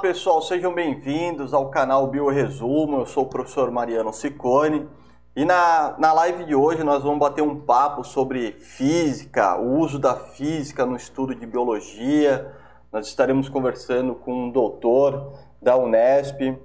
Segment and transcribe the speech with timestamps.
[0.00, 3.00] pessoal, sejam bem-vindos ao canal Bioresumo.
[3.00, 4.88] Eu sou o professor Mariano Ciccone
[5.34, 9.98] e na, na live de hoje nós vamos bater um papo sobre física, o uso
[9.98, 12.54] da física no estudo de biologia.
[12.92, 16.56] Nós estaremos conversando com um doutor da Unesp.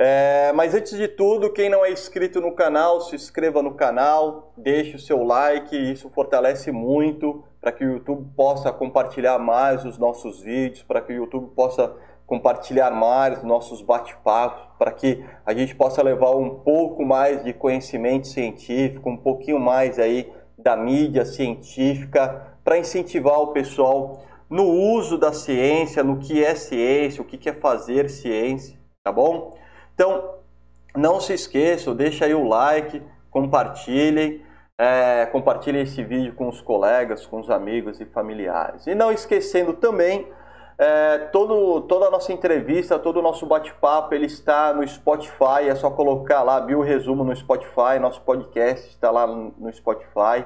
[0.00, 4.52] É, mas antes de tudo, quem não é inscrito no canal, se inscreva no canal,
[4.56, 9.96] deixe o seu like, isso fortalece muito para que o YouTube possa compartilhar mais os
[9.96, 15.74] nossos vídeos, para que o YouTube possa compartilhar mais nossos bate-papos, para que a gente
[15.74, 22.56] possa levar um pouco mais de conhecimento científico, um pouquinho mais aí da mídia científica,
[22.64, 27.52] para incentivar o pessoal no uso da ciência, no que é ciência, o que é
[27.52, 29.56] fazer ciência, tá bom?
[29.94, 30.34] Então,
[30.96, 34.42] não se esqueçam, deixa aí o like, compartilhem,
[34.78, 38.86] é, compartilhem esse vídeo com os colegas, com os amigos e familiares.
[38.86, 40.26] E não esquecendo também
[40.78, 45.68] é, todo, toda a nossa entrevista, todo o nosso bate-papo, ele está no Spotify.
[45.68, 47.98] É só colocar lá Bio Resumo no Spotify.
[48.00, 50.44] Nosso podcast está lá no Spotify.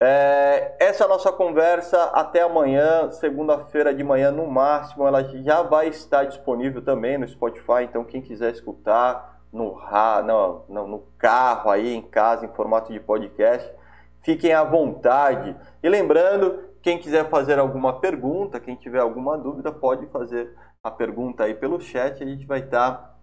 [0.00, 5.06] É, essa é a nossa conversa até amanhã, segunda-feira de manhã no máximo.
[5.06, 7.84] Ela já vai estar disponível também no Spotify.
[7.84, 9.80] Então, quem quiser escutar no,
[10.24, 13.72] no, no, no carro, aí em casa, em formato de podcast,
[14.20, 15.56] fiquem à vontade.
[15.82, 21.44] E lembrando quem quiser fazer alguma pergunta, quem tiver alguma dúvida, pode fazer a pergunta
[21.44, 22.22] aí pelo chat.
[22.22, 23.18] A gente vai estar tá,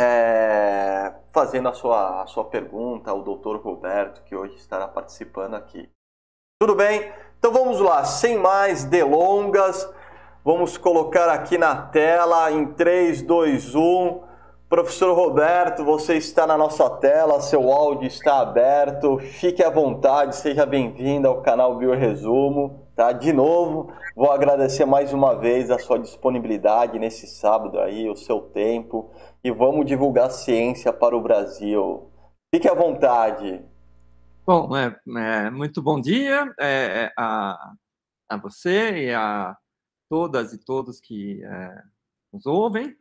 [0.00, 5.88] é, fazendo a sua, a sua pergunta ao doutor Roberto, que hoje estará participando aqui.
[6.60, 7.12] Tudo bem?
[7.38, 9.88] Então vamos lá, sem mais delongas,
[10.44, 14.32] vamos colocar aqui na tela em 3, 2, 1.
[14.68, 19.18] Professor Roberto, você está na nossa tela, seu áudio está aberto.
[19.18, 22.81] Fique à vontade, seja bem-vindo ao canal Bioresumo.
[22.94, 23.10] Tá?
[23.12, 28.40] De novo, vou agradecer mais uma vez a sua disponibilidade nesse sábado aí, o seu
[28.40, 29.10] tempo.
[29.42, 32.10] E vamos divulgar ciência para o Brasil.
[32.54, 33.64] Fique à vontade.
[34.46, 37.72] Bom, é, é muito bom dia é, é a,
[38.28, 39.56] a você e a
[40.08, 41.82] todas e todos que é,
[42.32, 42.96] nos ouvem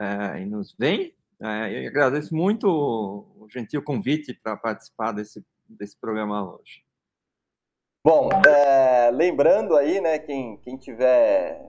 [0.00, 1.14] é, e nos veem.
[1.40, 6.85] É, eu agradeço muito o gentil convite para participar desse, desse programa hoje.
[8.06, 11.60] Bom, é, lembrando aí, né, quem, quem tiver,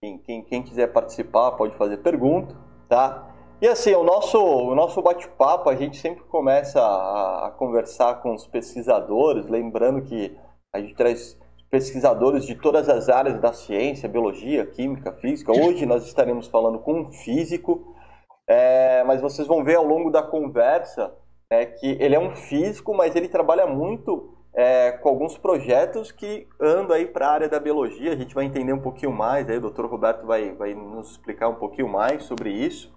[0.00, 2.56] quem, quem, quem, quiser participar pode fazer pergunta,
[2.88, 3.32] tá?
[3.62, 8.34] E assim, o nosso, o nosso bate-papo, a gente sempre começa a, a conversar com
[8.34, 10.36] os pesquisadores, lembrando que
[10.74, 11.38] a gente traz
[11.70, 15.52] pesquisadores de todas as áreas da ciência, biologia, química, física.
[15.52, 17.94] Hoje nós estaremos falando com um físico,
[18.48, 21.14] é, mas vocês vão ver ao longo da conversa
[21.48, 26.48] é, que ele é um físico, mas ele trabalha muito é, com alguns projetos que
[26.58, 28.12] andam aí para a área da biologia.
[28.12, 29.84] A gente vai entender um pouquinho mais, aí o Dr.
[29.84, 32.90] Roberto vai, vai nos explicar um pouquinho mais sobre isso.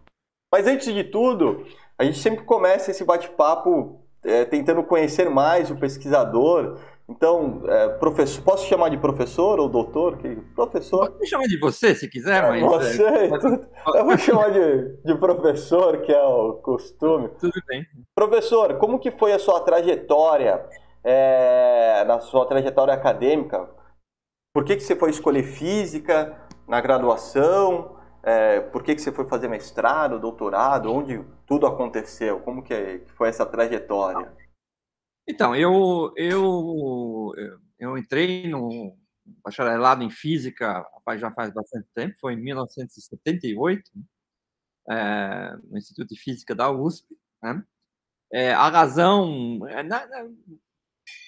[0.52, 1.66] Mas antes de tudo,
[1.98, 8.44] a gente sempre começa esse bate-papo é, tentando conhecer mais o pesquisador, então, é, professor,
[8.44, 10.18] posso chamar de professor ou doutor?
[10.20, 11.08] Que, professor.
[11.08, 12.62] Pode me chamar de você, se quiser, é, mas.
[12.62, 13.26] Você, é,
[14.00, 17.30] eu vou chamar de, de professor, que é o costume.
[17.40, 17.84] Tudo bem.
[18.14, 20.64] Professor, como que foi a sua trajetória,
[21.04, 23.70] é, na sua trajetória acadêmica?
[24.54, 27.98] Por que, que você foi escolher física na graduação?
[28.24, 30.92] É, por que, que você foi fazer mestrado, doutorado?
[30.92, 32.40] Onde tudo aconteceu?
[32.42, 34.32] Como que foi essa trajetória?
[35.28, 37.32] Então, eu, eu,
[37.80, 38.98] eu entrei no
[39.44, 40.84] bacharelado em física
[41.18, 43.92] já faz bastante tempo, foi em 1978,
[44.90, 47.18] é, no Instituto de Física da USP.
[47.42, 47.64] Né?
[48.32, 49.68] É, a razão.
[49.68, 50.30] É, na, na,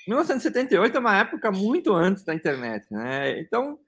[0.07, 3.39] 1978 é uma época muito antes da internet, né?
[3.39, 3.79] Então,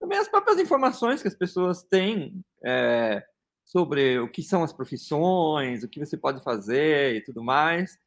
[0.00, 3.22] também as próprias informações que as pessoas têm é,
[3.64, 7.98] sobre o que são as profissões, o que você pode fazer e tudo mais,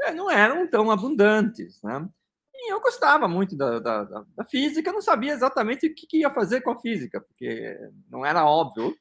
[0.00, 1.80] é, não eram tão abundantes.
[1.82, 2.08] Né?
[2.52, 6.30] E eu gostava muito da, da, da, física, não sabia exatamente o que, que ia
[6.30, 7.78] fazer com a física, porque
[8.10, 8.96] não era óbvio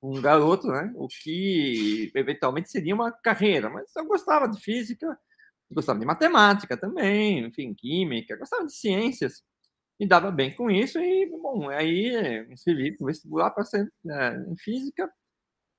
[0.00, 5.18] um garoto, né, o que eventualmente seria uma carreira, mas eu gostava de física,
[5.70, 9.42] gostava de matemática também, enfim, química, gostava de ciências,
[10.00, 14.36] e dava bem com isso, e, bom, aí me inscrevi no vestibular para ser é,
[14.48, 15.10] em física,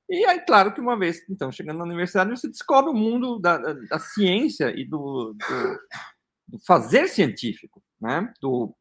[0.09, 3.59] e aí, claro que uma vez, então, chegando na universidade, você descobre o mundo da,
[3.59, 5.79] da, da ciência e do, do,
[6.47, 8.33] do, fazer científico, né?
[8.41, 8.75] Do,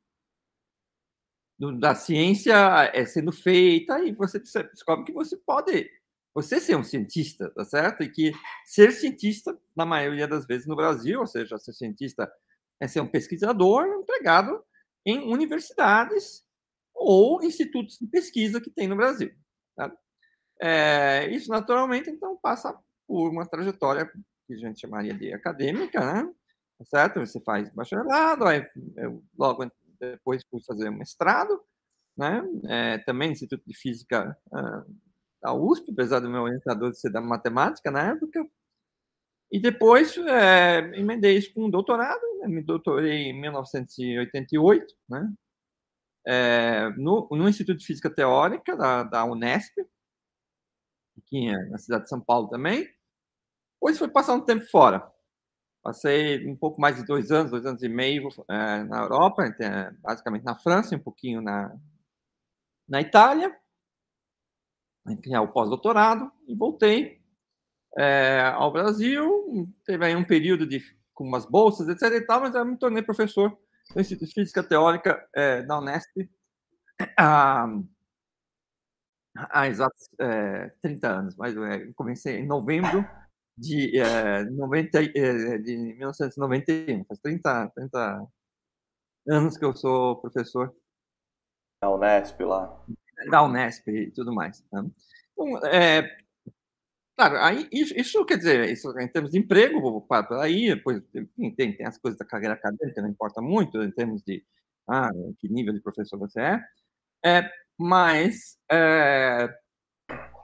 [1.78, 2.54] da ciência
[2.94, 5.90] é sendo feita e você descobre que você pode
[6.34, 8.02] você ser um cientista, tá certo?
[8.02, 8.32] E que
[8.64, 12.30] ser cientista, na maioria das vezes no Brasil, ou seja, ser cientista
[12.80, 14.62] é ser um pesquisador empregado
[15.04, 16.44] em universidades
[16.94, 19.32] ou institutos de pesquisa que tem no Brasil.
[19.74, 19.92] Tá?
[20.60, 22.76] É, isso, naturalmente, então, passa
[23.06, 24.10] por uma trajetória
[24.46, 26.32] que a gente chamaria de acadêmica, né?
[26.84, 27.20] Certo?
[27.20, 28.64] Você faz bacharelado, aí
[29.36, 31.60] logo depois fui fazer mestrado,
[32.16, 32.42] né?
[32.68, 34.36] É, também Instituto de Física
[35.40, 38.46] da USP, apesar do meu orientador ser da matemática na época.
[39.50, 42.48] E depois é, emendei isso com um doutorado, né?
[42.48, 45.32] me doutorei em 1988, né?
[46.26, 49.78] É, no, no, Instituto de Física Teórica da, da Unesp,
[51.16, 52.86] aqui na cidade de São Paulo também.
[53.74, 55.10] Depois foi passar um tempo fora.
[55.82, 59.44] Passei um pouco mais de dois anos, dois anos e meio é, na Europa,
[60.02, 61.74] basicamente na França, um pouquinho na,
[62.86, 63.56] na Itália,
[65.16, 67.20] criar o pós-doutorado e voltei
[67.96, 69.74] é, ao Brasil.
[69.84, 70.80] Teve aí um período de
[71.14, 72.14] com umas bolsas, etc.
[72.14, 73.50] E tal, mas eu me tornei professor
[73.92, 76.30] do Instituto de Física Teórica é, da Unesp
[77.18, 77.66] há,
[79.36, 81.36] há exatos é, 30 anos.
[81.36, 83.04] Mas é, comecei em novembro
[83.56, 87.04] de, é, 90, é, de 1991.
[87.04, 88.26] Faz 30, 30
[89.28, 90.72] anos que eu sou professor.
[91.82, 92.84] Da Unesp lá
[93.30, 94.64] da Unesp e tudo mais.
[94.72, 94.84] Né?
[95.32, 96.16] Então, é,
[97.16, 100.06] claro, aí, isso, quer dizer, isso em termos de emprego,
[100.40, 101.02] aí, depois
[101.56, 104.44] tem, tem as coisas da carreira acadêmica, não importa muito, em termos de
[104.88, 106.60] ah, que nível de professor você é,
[107.24, 109.48] é mas é,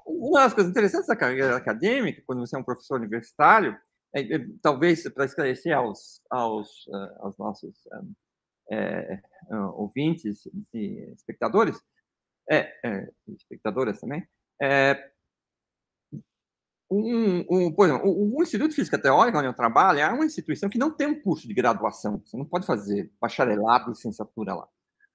[0.06, 3.76] uma das coisas interessantes da carreira acadêmica, quando você é um professor universitário,
[4.14, 7.74] é, é, talvez para esclarecer aos, aos, uh, aos nossos
[8.70, 11.76] é, uh, ouvintes e espectadores,
[12.50, 14.26] é, é, espectadoras também,
[14.60, 15.10] é,
[16.90, 20.24] um, um, por exemplo, o, o, Instituto de Física Teórica, onde eu trabalho, é uma
[20.24, 22.22] instituição que não tem um curso de graduação.
[22.24, 24.68] Você não pode fazer bacharelado, licenciatura lá.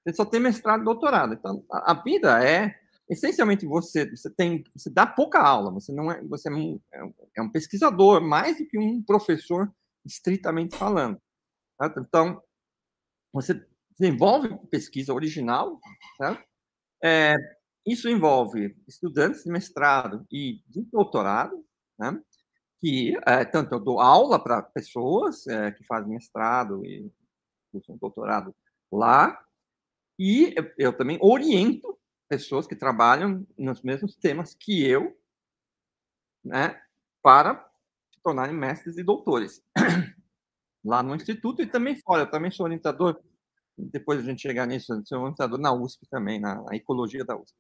[0.04, 1.34] Você só tem mestrado e doutorado.
[1.34, 2.76] Então, a, a, vida é
[3.10, 5.72] essencialmente você você tem você dá pouca aula.
[5.72, 6.80] Você não é você é um,
[7.36, 9.72] é um é pesquisador mais do que um professor
[10.06, 11.22] estritamente falando.
[11.98, 12.42] Então,
[13.32, 13.66] você
[13.98, 15.80] desenvolve pesquisa original,
[16.18, 16.49] certo?
[17.04, 17.36] É,
[17.86, 21.66] isso envolve estudantes de mestrado e de doutorado,
[21.98, 22.22] né?
[22.80, 27.12] que é, tanto eu dou aula para pessoas é, que fazem mestrado e
[28.00, 28.56] doutorado
[28.92, 29.40] lá,
[30.18, 31.98] e eu, eu, também oriento
[32.28, 35.16] pessoas que trabalham nos mesmos temas que eu,
[36.44, 36.82] né,
[37.22, 37.70] para
[38.12, 39.64] se tornarem mestres e doutores
[40.84, 42.24] lá no instituto e também fora.
[42.24, 43.22] Eu também sou orientador
[43.92, 47.24] depois a gente chegar nisso, você é um orientador na USP também, na, na ecologia
[47.24, 47.56] da USP.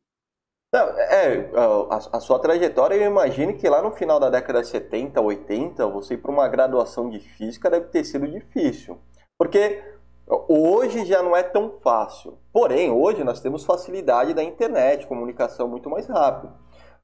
[0.71, 1.49] Não, é,
[1.89, 5.87] a, a, sua trajetória, eu imagino que lá no final da década de 70, 80,
[5.87, 8.99] você ir para uma graduação de física deve ter sido difícil.
[9.35, 9.83] Porque
[10.47, 12.37] hoje já não é tão fácil.
[12.53, 16.53] Porém, hoje nós temos facilidade da internet, comunicação muito mais rápida.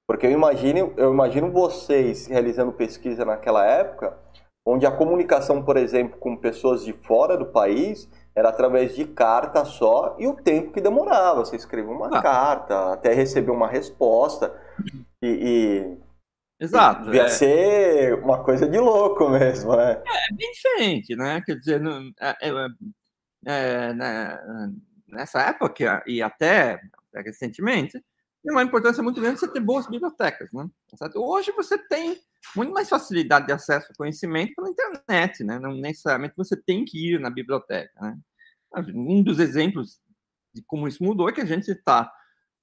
[0.08, 4.16] Porque eu imagino, eu imagino vocês realizando pesquisa naquela época,
[4.64, 9.64] onde a comunicação, por exemplo, com pessoas de fora do país era através de carta
[9.64, 11.46] só e o tempo que demorava.
[11.46, 12.22] Você escrevia uma ah.
[12.22, 14.54] carta até receber uma resposta
[15.22, 15.98] e, e
[16.60, 17.06] Exato.
[17.06, 17.30] Devia é.
[17.30, 20.02] ser uma coisa de louco mesmo, né?
[20.06, 21.42] É, bem diferente, né?
[21.46, 22.50] Quer dizer, não, é, é,
[23.46, 24.40] é né,
[25.08, 26.80] nessa época e até
[27.14, 28.02] recentemente,
[28.46, 30.70] tem uma importância muito grande você ter boas bibliotecas, né?
[31.16, 32.22] Hoje você tem
[32.56, 35.58] muito mais facilidade de acesso ao conhecimento pela internet, né?
[35.58, 38.18] Não necessariamente você tem que ir na biblioteca, né?
[38.94, 40.00] Um dos exemplos
[40.54, 42.12] de como isso mudou é que a gente está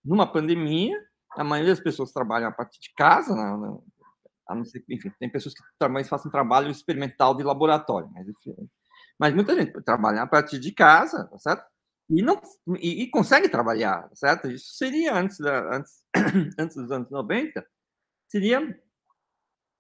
[0.05, 0.97] numa pandemia,
[1.33, 3.79] a maioria das pessoas trabalham a partir de casa, né?
[4.49, 8.55] a não ser, enfim, tem pessoas que também fazem trabalho experimental de laboratório, mas, enfim,
[9.19, 11.72] mas muita gente trabalha a partir de casa, tá certo?
[12.11, 12.41] E, não,
[12.79, 14.51] e, e consegue trabalhar, certo?
[14.51, 16.05] Isso seria antes, da, antes,
[16.59, 17.65] antes dos anos 90,
[18.29, 18.61] seria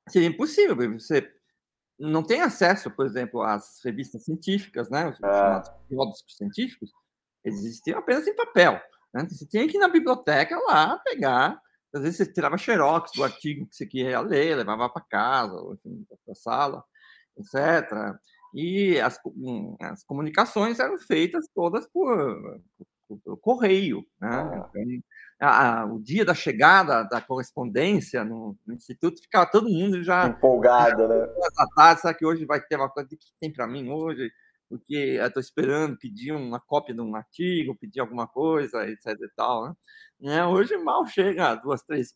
[0.08, 1.30] seria impossível, você
[1.98, 5.62] não tem acesso, por exemplo, às revistas científicas, né, os ah.
[5.88, 6.90] chamados científicos,
[7.44, 8.80] existiam apenas em papel.
[9.14, 9.26] Né?
[9.28, 11.60] Você tinha que ir na biblioteca lá pegar,
[11.94, 15.54] às vezes você tirava xerox do artigo que você queria ler, levava para casa,
[16.24, 16.84] para a sala,
[17.36, 18.18] etc.
[18.54, 22.60] E as, hum, as comunicações eram feitas todas por,
[23.08, 24.04] por, por correio.
[24.20, 24.28] Né?
[24.30, 24.70] Ah.
[24.74, 25.02] Então,
[25.42, 31.08] a, o dia da chegada da correspondência no, no, instituto, ficava todo mundo já empolgado,
[31.08, 31.26] né?
[31.74, 34.30] Tarde, será que hoje vai ter uma coisa que tem para mim hoje?
[34.68, 39.28] Porque eu estou esperando pedir uma cópia de um artigo, pedir alguma coisa, etc e
[39.36, 39.74] tal, né?
[40.20, 40.46] né?
[40.46, 42.14] Hoje mal chega duas, três.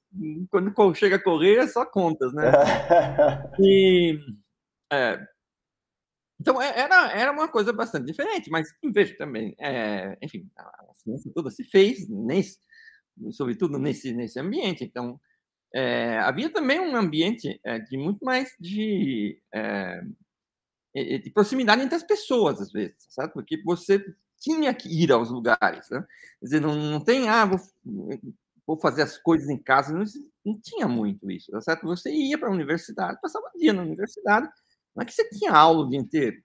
[0.48, 2.44] Quando chega a correr, é só contas, né?
[3.60, 4.18] e
[4.90, 5.18] é,
[6.40, 11.32] então, é, era, era uma coisa bastante diferente, mas vejo também, é, enfim, a ciência
[11.34, 12.58] toda se fez nesse,
[13.32, 14.84] sobretudo nesse, nesse ambiente.
[14.84, 15.18] Então,
[15.74, 20.00] é, havia também um ambiente é, de muito mais de, é,
[20.94, 23.34] de proximidade entre as pessoas, às vezes, certo?
[23.34, 24.04] Porque você
[24.38, 26.04] tinha que ir aos lugares, né?
[26.40, 27.60] Quer dizer, não, não tem, ah, vou,
[28.66, 30.04] vou fazer as coisas em casa, não,
[30.44, 31.86] não tinha muito isso, tá certo?
[31.86, 34.48] Você ia para a universidade, passava o dia na universidade,
[34.96, 36.42] não é que você tinha aula o dia inteiro,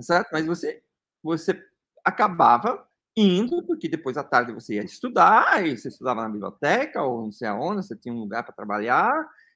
[0.00, 0.30] certo?
[0.32, 0.82] Mas você,
[1.22, 1.64] você
[2.04, 2.84] acabava
[3.16, 7.32] indo, porque depois à tarde você ia estudar, e você estudava na biblioteca, ou não
[7.32, 9.12] sei aonde, você tinha um lugar para trabalhar,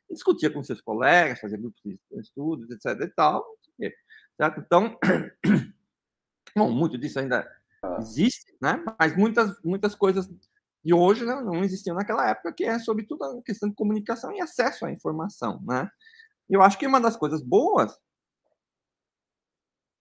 [0.09, 3.45] discutia com seus colegas, fazia grupos de estudos, etc e tal,
[4.37, 4.61] certo?
[4.61, 4.97] Então,
[6.55, 7.51] bom, muito disso ainda
[7.99, 8.83] existe, né?
[8.99, 10.29] Mas muitas, muitas coisas
[10.85, 14.41] de hoje né, não existiam naquela época, que é sobretudo a questão de comunicação e
[14.41, 15.91] acesso à informação, né?
[16.49, 17.99] Eu acho que uma das coisas boas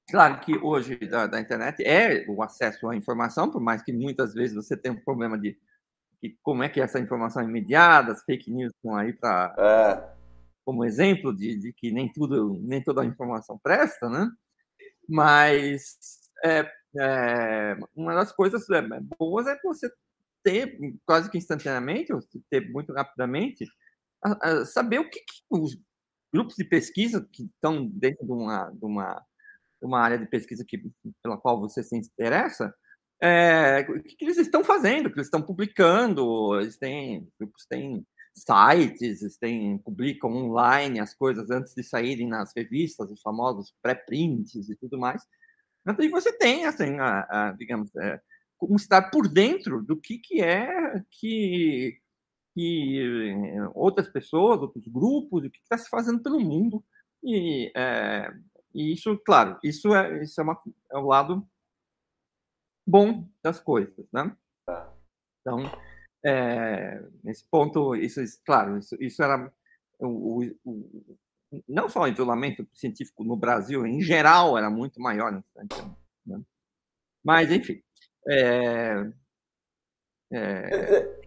[0.08, 4.34] Claro que hoje da, da, internet é o acesso à informação, por mais que muitas
[4.34, 5.58] vezes você tenha um problema de,
[6.22, 10.16] de como é que essa informação é imediata, as fake news estão aí para é.
[10.64, 14.30] como exemplo de, de, que nem tudo, nem toda a informação presta, né?
[15.10, 15.98] Mas
[16.44, 18.82] é, é, uma das coisas é,
[19.18, 19.92] boas é você
[20.44, 22.20] ter quase que instantaneamente, ou
[22.52, 23.66] ter muito rapidamente,
[24.24, 25.76] a, a saber o que, que os
[26.32, 29.26] grupos de pesquisa que estão dentro de uma, de uma
[29.86, 30.82] uma área de pesquisa que,
[31.24, 32.74] pela qual você se interessa,
[33.22, 38.06] é, o que, eles estão fazendo, o que eles estão publicando, eles têm, grupos têm
[38.34, 44.70] sites, eles têm, publicam online as coisas antes de saírem nas revistas, os famosos pré-prints
[44.70, 45.24] e tudo mais.
[45.88, 48.20] Então, você tem, assim, a, a, digamos, é,
[48.58, 51.98] como estar por dentro do que, que é que,
[52.54, 56.84] que outras pessoas, outros grupos, o que está se fazendo pelo mundo.
[57.24, 58.32] E é,
[58.75, 61.48] e isso, claro, isso é, isso é, uma, é o lado
[62.86, 64.36] bom das coisas, né?
[65.39, 65.60] Então,
[66.24, 69.50] é, nesse ponto, isso, claro, isso, isso era
[70.00, 71.17] o, o, o,
[71.67, 75.32] não só o isolamento científico no Brasil, em geral, era muito maior.
[76.25, 76.41] Né?
[77.24, 77.82] Mas, enfim,
[78.27, 79.10] é,
[80.34, 81.22] é,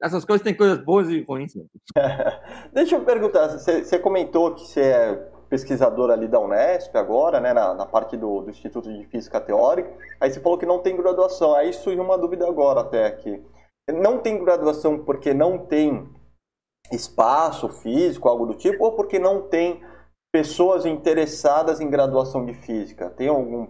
[0.00, 1.54] essas coisas têm coisas boas e ruins.
[1.54, 1.64] Né?
[2.72, 7.52] Deixa eu perguntar, você, você comentou que você é pesquisador ali da Unesp agora, né,
[7.52, 9.94] na, na parte do, do, Instituto de Física Teórica.
[10.18, 11.54] Aí você falou que não tem graduação.
[11.54, 13.38] Aí surgiu uma dúvida agora até aqui.
[13.92, 16.08] Não tem graduação porque não tem
[16.90, 19.84] espaço físico, algo do tipo, ou porque não tem
[20.32, 23.10] pessoas interessadas em graduação de física?
[23.10, 23.66] Tem algum...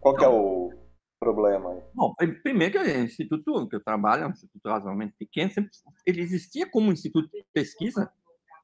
[0.00, 0.72] Qual que é o
[1.20, 1.82] problema aí?
[1.94, 2.12] Bom,
[2.42, 5.70] primeiro que o instituto que eu trabalho é um instituto razoavelmente pequeno, sempre,
[6.04, 8.10] ele existia como instituto de pesquisa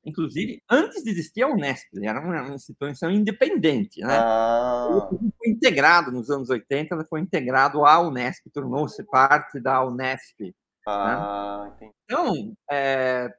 [0.09, 4.17] inclusive, antes de existir a Unesp, era uma instituição independente, né?
[4.19, 5.09] Ah.
[5.11, 10.41] Foi integrado nos anos 80, ela foi integrado à Unesp, tornou-se parte da Unesp.
[10.41, 10.53] Né?
[10.87, 11.91] Ah, né?
[12.05, 13.35] Então, é...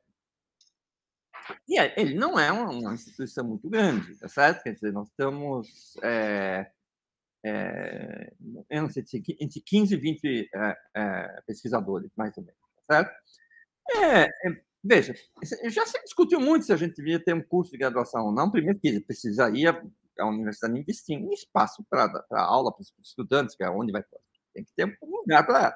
[1.97, 4.63] ele não é uma, uma, instituição muito grande, tá certo?
[4.63, 6.69] Quer dizer, nós estamos é...
[7.43, 8.33] É...
[8.69, 9.03] eu não sei,
[9.39, 13.11] entre 15 e 20 é, é, pesquisadores, mais ou menos, tá certo?
[13.95, 15.13] É, é Veja,
[15.69, 18.49] já se discutiu muito se a gente devia ter um curso de graduação ou não.
[18.49, 19.81] Primeiro que precisaria
[20.17, 24.03] a universidade investir em espaço para aula para os estudantes, que é onde vai
[24.53, 25.75] tem que ter um lugar para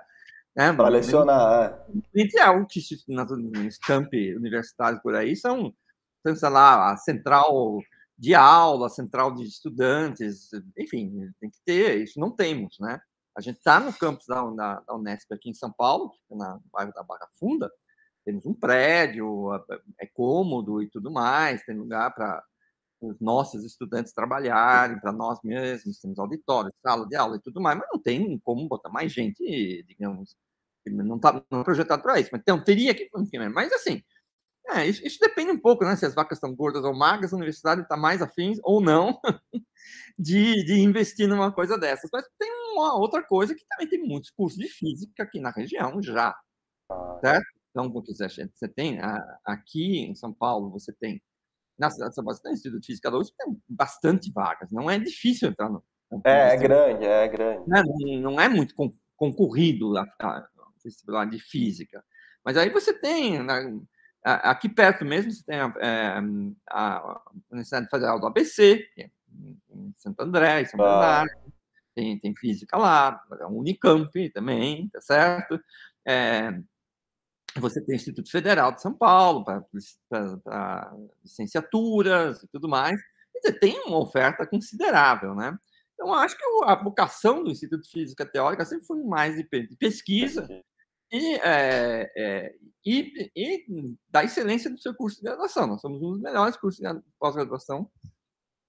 [0.55, 1.85] né, para lecionar.
[2.13, 2.21] É.
[2.21, 5.73] Ideal que nas campi universitários por aí são,
[6.23, 7.79] sei lá, a central
[8.17, 12.03] de aula, a central de estudantes, enfim, tem que ter.
[12.03, 13.01] Isso não temos, né?
[13.35, 16.93] A gente está no campus da, da, da Unesp aqui em São Paulo, na bairro
[16.93, 17.71] da Barra Funda,
[18.25, 19.51] temos um prédio,
[19.99, 22.43] é cômodo e tudo mais, tem lugar para
[23.01, 27.77] os nossos estudantes trabalharem, para nós mesmos, temos auditório, sala de aula e tudo mais,
[27.77, 30.37] mas não tem como botar mais gente, digamos,
[30.85, 33.09] não está não é projetado para isso, mas então, teria que,
[33.53, 34.01] mas assim,
[34.69, 35.95] é, isso, isso, depende um pouco, né?
[35.95, 39.19] Se as vacas estão gordas ou magras, a universidade está mais afim ou não
[40.17, 42.09] de, de investir numa coisa dessas.
[42.11, 46.01] Mas tem uma outra coisa que também tem muitos cursos de física aqui na região
[46.01, 46.33] já,
[47.21, 47.62] certo?
[47.73, 48.99] Então, você tem
[49.43, 51.19] aqui em São Paulo, você tem
[51.77, 54.31] na cidade de São Paulo, você tem o Instituto de Física da USP, tem bastante
[54.31, 54.71] vagas.
[54.71, 55.83] Não é difícil entrar no.
[56.23, 57.63] É, é grande, é grande.
[57.67, 58.75] Não é, não é muito
[59.15, 62.03] concorrido a, a, de física.
[62.45, 63.39] Mas aí você tem,
[64.23, 66.19] aqui perto mesmo, você tem a, é,
[66.69, 69.09] a Universidade Federal do ABC, é
[69.71, 70.83] em Santo André, em São ah.
[70.83, 71.53] Bernardo,
[71.95, 75.59] tem, tem física lá, a Unicamp também, tá certo?
[76.07, 76.51] É,
[77.59, 80.93] você tem o Instituto Federal de São Paulo para
[81.23, 82.99] licenciaturas e tudo mais.
[83.35, 85.57] Dizer, tem uma oferta considerável, né?
[85.93, 90.47] Então, acho que a vocação do Instituto de Física Teórica sempre foi mais de pesquisa
[91.11, 92.55] e, é, é,
[92.85, 95.67] e, e, da excelência do seu curso de graduação.
[95.67, 97.89] Nós somos um dos melhores cursos de pós-graduação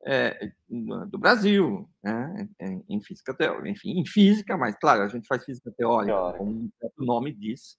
[0.06, 2.48] é, do Brasil, né?
[2.88, 7.04] em física teórica, enfim, em física, mas claro, a gente faz física teórica, como o
[7.04, 7.78] nome diz,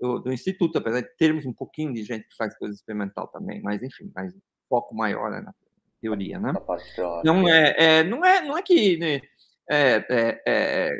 [0.00, 3.60] do, do, Instituto, apesar de termos um pouquinho de gente que faz coisa experimental também,
[3.62, 5.54] mas enfim, mas o foco maior é na
[6.00, 6.52] teoria, né?
[7.24, 9.20] Não é, é, não é, não é que né,
[9.68, 10.90] é, é, é,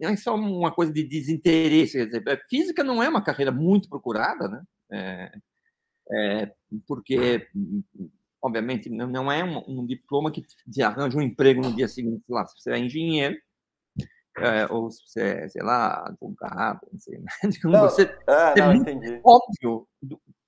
[0.00, 3.88] não é só uma coisa de desinteresse, quer dizer, física não é uma carreira muito
[3.88, 4.62] procurada, né?
[4.92, 5.32] É,
[6.12, 6.52] é,
[6.86, 7.48] porque
[8.44, 12.44] obviamente, não é um, um, diploma que te arranja um emprego no dia seguinte, lá,
[12.44, 13.34] se você é engenheiro,
[14.38, 17.26] é, ou se você é, sei lá, advogado, não sei, né?
[17.64, 19.20] Não, você, é, não, entendi.
[19.24, 19.86] óbvio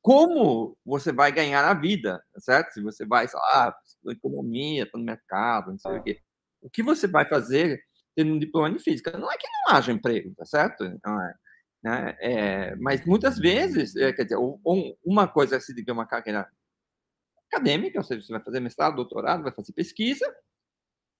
[0.02, 2.72] como você vai ganhar a vida, certo?
[2.72, 3.76] Se você vai, sei lá,
[4.08, 6.20] economia, tá no mercado, não sei o quê.
[6.62, 7.80] O que você vai fazer
[8.14, 9.18] tendo um diploma de física?
[9.18, 10.84] Não é que não haja emprego, tá certo?
[11.04, 11.34] Não é,
[11.82, 12.16] né?
[12.20, 14.38] É, mas muitas vezes, é, quer dizer,
[15.04, 16.48] uma coisa é seguir uma carreira
[17.50, 20.24] acadêmica, ou seja, você vai fazer mestrado, doutorado, vai fazer pesquisa,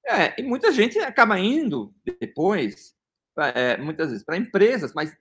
[0.07, 2.95] é, e muita gente acaba indo depois,
[3.39, 5.17] é, muitas vezes, para empresas, mas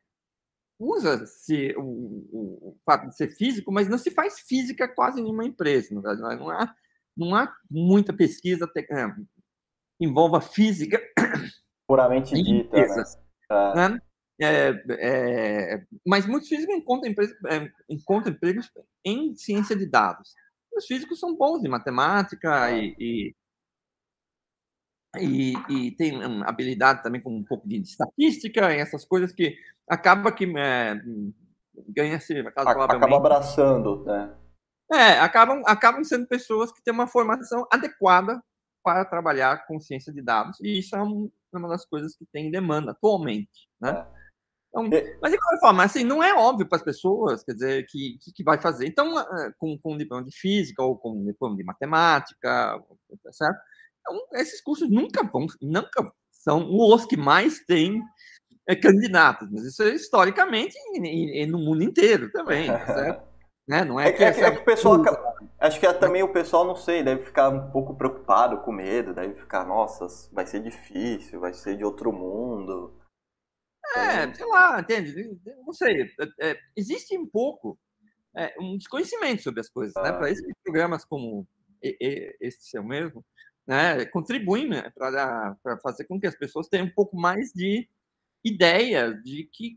[0.80, 5.24] usa-se o, o, o, fato de ser físico, mas não se faz física quase em
[5.24, 5.94] nenhuma empresa.
[5.94, 6.76] Não há,
[7.16, 9.16] não há muita pesquisa que é,
[10.00, 11.02] envolva física.
[11.88, 12.78] Puramente dita,
[13.50, 13.90] né?
[13.90, 14.02] né?
[14.42, 18.70] É, é, mas muitos físicos encontram, empresa, é, encontram empregos
[19.06, 20.34] em ciência de dados
[20.76, 23.36] os físicos são bons em matemática e, e,
[25.20, 29.56] e, e tem habilidade também com um pouco de estatística essas coisas que
[29.90, 31.00] acaba que é,
[31.90, 34.36] ganha-se acaba abraçando, né?
[34.92, 38.42] É, acabam, acabam sendo pessoas que têm uma formação adequada
[38.84, 42.92] para trabalhar com ciência de dados, e isso é uma das coisas que tem demanda
[42.92, 44.06] atualmente, né?
[44.22, 44.26] É.
[44.76, 44.90] Então,
[45.22, 48.44] mas de qualquer forma, assim, não é óbvio para as pessoas, quer dizer, que, que,
[48.44, 48.86] vai fazer.
[48.86, 52.84] Então, eh, com, com um diploma de física ou com um diploma de matemática,
[53.24, 53.58] tá certo?
[54.08, 58.02] Então, esses cursos nunca vão, nunca são os que mais têm
[58.68, 63.24] é, candidatos, mas isso é historicamente e, e no mundo inteiro também, certo?
[63.68, 63.84] né?
[63.84, 66.32] Não é, é que, é, é que o pessoal acaba, acho que é também o
[66.32, 70.62] pessoal não sei deve ficar um pouco preocupado com medo deve ficar nossa vai ser
[70.62, 72.94] difícil vai ser de outro mundo
[73.96, 75.40] é, sei lá, entende?
[75.66, 76.04] Não sei.
[76.40, 77.78] É, é, existe um pouco
[78.36, 80.12] é, um desconhecimento sobre as coisas, né?
[80.12, 81.48] Para isso, programas como
[81.82, 83.24] este seu mesmo,
[83.68, 87.88] né, contribuem né, para fazer com que as pessoas tenham um pouco mais de
[88.44, 89.76] ideia de que,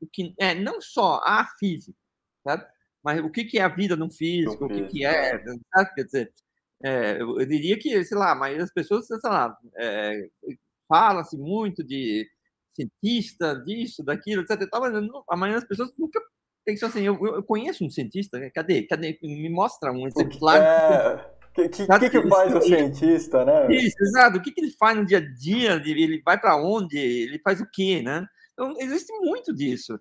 [0.00, 1.98] de que é, não só a física,
[2.42, 2.66] sabe?
[3.02, 5.42] mas o que, que é a vida no físico, o que, que é,
[5.74, 5.94] sabe?
[5.94, 6.32] quer dizer,
[6.82, 10.28] é, eu, diria que, sei lá, mas as pessoas, sei lá, é,
[10.88, 12.28] fala-se muito de
[12.74, 14.68] cientista disso, daquilo, etc.
[14.70, 14.94] Tal, mas
[15.28, 16.20] a maioria das pessoas nunca
[16.64, 18.50] pensou assim, eu, eu conheço um cientista, né?
[18.50, 18.82] cadê?
[18.82, 19.18] Cadê?
[19.22, 20.60] Me mostra um exemplar.
[20.60, 21.33] É...
[21.56, 23.72] O que, que, que, que, faz o cientista, né?
[23.72, 24.38] Isso, exato.
[24.38, 25.74] O que, que ele faz no dia a dia?
[25.74, 26.98] Ele vai para onde?
[26.98, 28.26] Ele faz o quê, né?
[28.52, 29.96] Então, existe muito disso.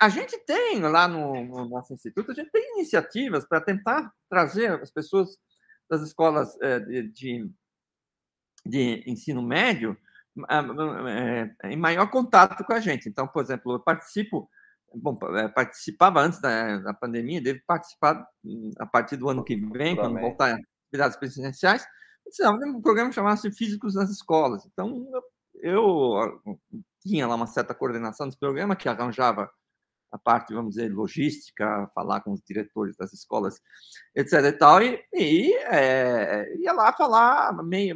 [0.00, 4.70] A gente tem lá no, no nosso instituto, a gente tem iniciativas para tentar trazer
[4.80, 5.36] as pessoas
[5.90, 7.50] das escolas é, de,
[8.64, 9.96] de, ensino médio
[10.48, 13.08] é, em maior contato com a gente.
[13.08, 14.48] Então, por exemplo, eu participo,
[14.94, 19.56] bom, é, participava antes da, da pandemia, devo participar hum, a partir do ano que
[19.56, 21.86] vem, quando voltar atividades presenciais,
[22.66, 24.66] um programa chamado Físicos nas Escolas.
[24.66, 25.22] Então, eu,
[25.62, 26.60] eu
[27.00, 29.50] tinha lá uma certa coordenação desse programa que arranjava
[30.10, 33.60] a parte, vamos dizer, logística, falar com os diretores das escolas,
[34.14, 34.32] etc.
[34.44, 37.94] e tal, e, e é, ia lá falar meia,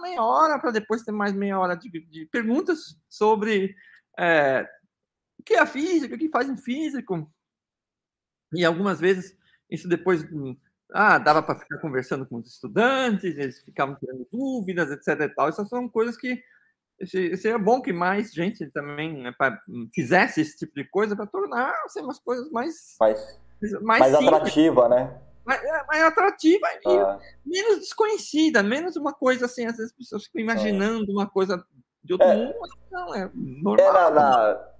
[0.00, 3.74] meia hora para depois ter mais meia hora de, de perguntas sobre
[4.18, 4.66] é,
[5.42, 7.30] o que é a física, o que faz um físico.
[8.54, 9.36] E algumas vezes
[9.68, 10.24] isso depois
[10.92, 15.20] ah, dava para ficar conversando com os estudantes, eles ficavam tendo dúvidas, etc.
[15.22, 15.48] E tal.
[15.48, 16.42] Essas são coisas que
[17.06, 19.34] seria bom que mais gente também né,
[19.92, 23.40] fizesse esse tipo de coisa para tornar assim, umas coisas mais mais,
[23.80, 25.20] mais, mais atrativa, né?
[25.44, 27.18] Mais, é, mais atrativa ah.
[27.44, 31.14] e menos desconhecida, menos uma coisa assim, às vezes as pessoas ficam imaginando ah.
[31.14, 31.64] uma coisa
[32.04, 32.54] de outro é, mundo,
[32.90, 33.88] não é normal.
[33.88, 34.71] É na, na,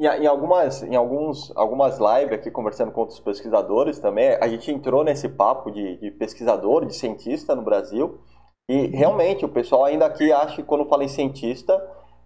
[0.00, 4.70] em, em, algumas, em alguns, algumas lives aqui conversando com outros pesquisadores também, a gente
[4.70, 8.18] entrou nesse papo de, de pesquisador, de cientista no Brasil.
[8.68, 11.78] E realmente, o pessoal ainda aqui acha que quando fala em cientista,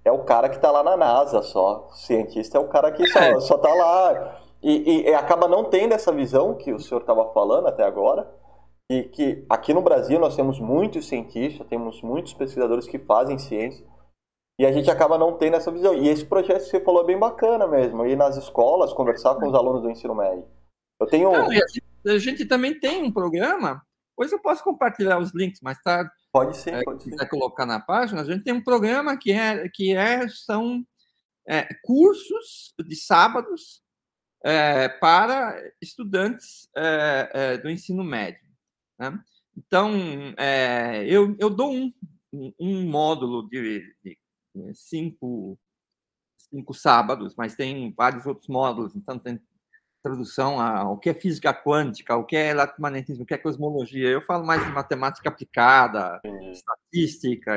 [0.05, 1.89] é o cara que está lá na NASA só.
[1.91, 3.41] O cientista é o cara que só, é.
[3.41, 4.41] só tá lá.
[4.63, 8.31] E, e, acaba não tendo essa visão que o senhor estava falando até agora.
[8.91, 13.85] E que aqui no Brasil nós temos muitos cientistas, temos muitos pesquisadores que fazem ciência.
[14.59, 15.95] E a gente acaba não tendo essa visão.
[15.95, 19.49] E esse projeto que você falou é bem bacana mesmo, ir nas escolas, conversar com
[19.49, 20.47] os alunos do ensino médio.
[21.01, 21.33] Eu tenho.
[21.33, 25.61] Não, a, gente, a, gente, também tem um programa, depois eu posso compartilhar os links
[25.61, 26.11] mais tarde.
[26.33, 27.11] Pode ser, é, pode ser.
[27.11, 30.85] quiser colocar na página, a gente tem um programa que é, que é são
[31.49, 33.83] é, cursos de sábados
[34.45, 38.47] é, para estudantes é, é, do ensino médio.
[38.99, 39.19] Né?
[39.57, 39.93] Então,
[40.37, 41.93] é, eu, eu dou um,
[42.61, 44.19] um módulo de, de
[44.75, 45.59] cinco,
[46.37, 49.41] cinco sábados, mas tem vários outros módulos, então tem
[50.03, 54.11] tradução ao que é física quântica, o que é eletromagnetismo, o que é cosmologia.
[54.11, 56.21] Eu falo mais de matemática aplicada,
[56.53, 57.55] estatística,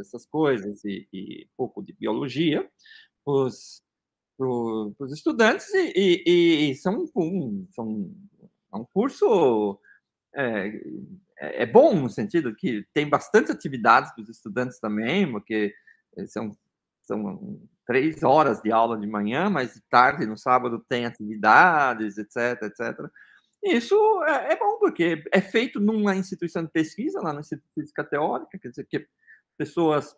[0.00, 2.70] essas coisas, e, e pouco de biologia,
[3.24, 8.14] para os estudantes, e, e, e são, um, são
[8.72, 9.80] é um curso
[10.34, 10.68] é,
[11.40, 15.74] é, é bom no sentido que tem bastante atividades para os estudantes também, porque
[16.26, 16.56] são,
[17.02, 22.62] são três horas de aula de manhã, mas de tarde, no sábado, tem atividades, etc,
[22.62, 23.10] etc.
[23.62, 27.82] Isso é, é bom, porque é feito numa instituição de pesquisa, lá no Instituto de
[27.82, 29.06] Física Teórica, quer dizer, que
[29.56, 30.14] pessoas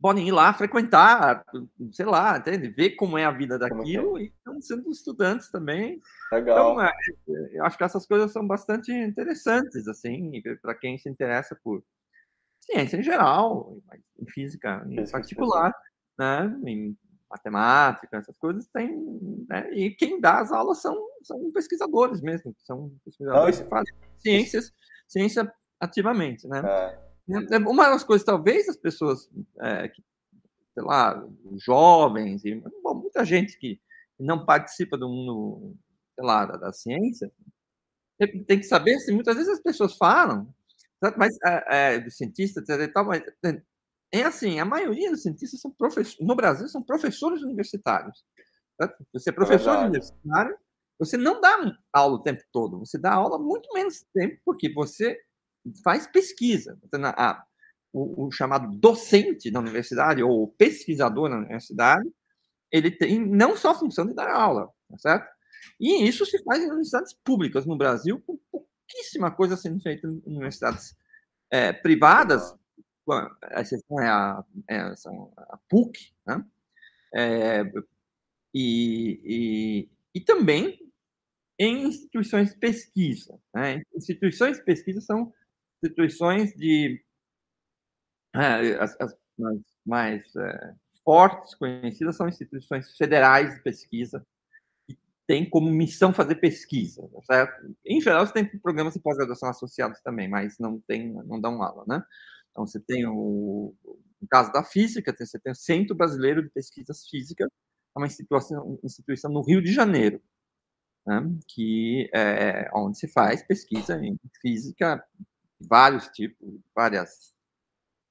[0.00, 1.44] podem ir lá frequentar,
[1.92, 2.68] sei lá, entende?
[2.68, 3.58] ver como é a vida é é?
[3.58, 4.22] daquilo é?
[4.22, 6.00] e estão sendo estudantes também.
[6.32, 6.72] Legal.
[6.72, 6.92] Então, é,
[7.52, 11.82] eu acho que essas coisas são bastante interessantes, assim, para quem se interessa por
[12.70, 13.78] ciência em geral,
[14.18, 15.74] em física em particular,
[16.18, 16.54] né?
[16.66, 16.96] Em
[17.30, 18.96] matemática, essas coisas tem,
[19.48, 19.70] né?
[19.72, 24.72] E quem dá as aulas são, são pesquisadores mesmo, são pesquisadores que fazem ciências,
[25.06, 26.62] ciência ativamente, né?
[26.64, 27.08] É.
[27.30, 30.02] É, é uma das coisas, talvez as pessoas, é, que,
[30.72, 31.22] sei lá,
[31.58, 33.80] jovens, e bom, muita gente que
[34.18, 35.76] não participa do mundo,
[36.14, 37.30] sei lá, da, da ciência,
[38.18, 40.52] tem que saber, assim, muitas vezes as pessoas falam,
[41.16, 42.80] mas é, é, dos cientistas, etc.
[42.80, 43.22] E tal, mas
[44.12, 48.24] é assim, a maioria dos cientistas são professores, no Brasil, são professores universitários.
[48.80, 49.06] Certo?
[49.12, 50.56] Você é professor é universitário,
[50.98, 51.56] você não dá
[51.92, 55.16] aula o tempo todo, você dá aula muito menos tempo, porque você
[55.84, 56.78] faz pesquisa.
[56.84, 57.42] Então, a,
[57.92, 62.08] o, o, chamado docente da universidade, ou pesquisador na universidade,
[62.72, 65.28] ele tem não só a função de dar aula, tá certo?
[65.80, 68.38] E isso se faz em universidades públicas no Brasil, com
[68.88, 70.96] pouquíssima coisa sendo feita em universidades
[71.50, 72.54] é, privadas,
[73.42, 76.44] a exceção é a, é a PUC, né?
[77.14, 77.62] É,
[78.54, 80.78] e, e, e, também
[81.58, 83.40] em instituições de pesquisa.
[83.54, 83.82] Né?
[83.94, 85.32] Instituições de pesquisa são
[85.82, 87.02] instituições de
[88.34, 94.26] é, as, as, mais, mais é, fortes, conhecidas, são instituições federais de pesquisa,
[95.28, 97.76] têm como missão fazer pesquisa, certo?
[97.84, 101.84] Em geral, você tem programas de pós-graduação associados também, mas não tem, não dão aula,
[101.86, 102.02] né?
[102.50, 103.74] Então, você tem o,
[104.30, 107.46] caso da física, você tem o Centro Brasileiro de Pesquisas Físicas,
[107.94, 110.20] é uma instituição, instituição no Rio de Janeiro,
[111.06, 111.20] né?
[111.46, 115.04] que é onde se faz pesquisa em física
[115.60, 117.34] vários tipos, várias,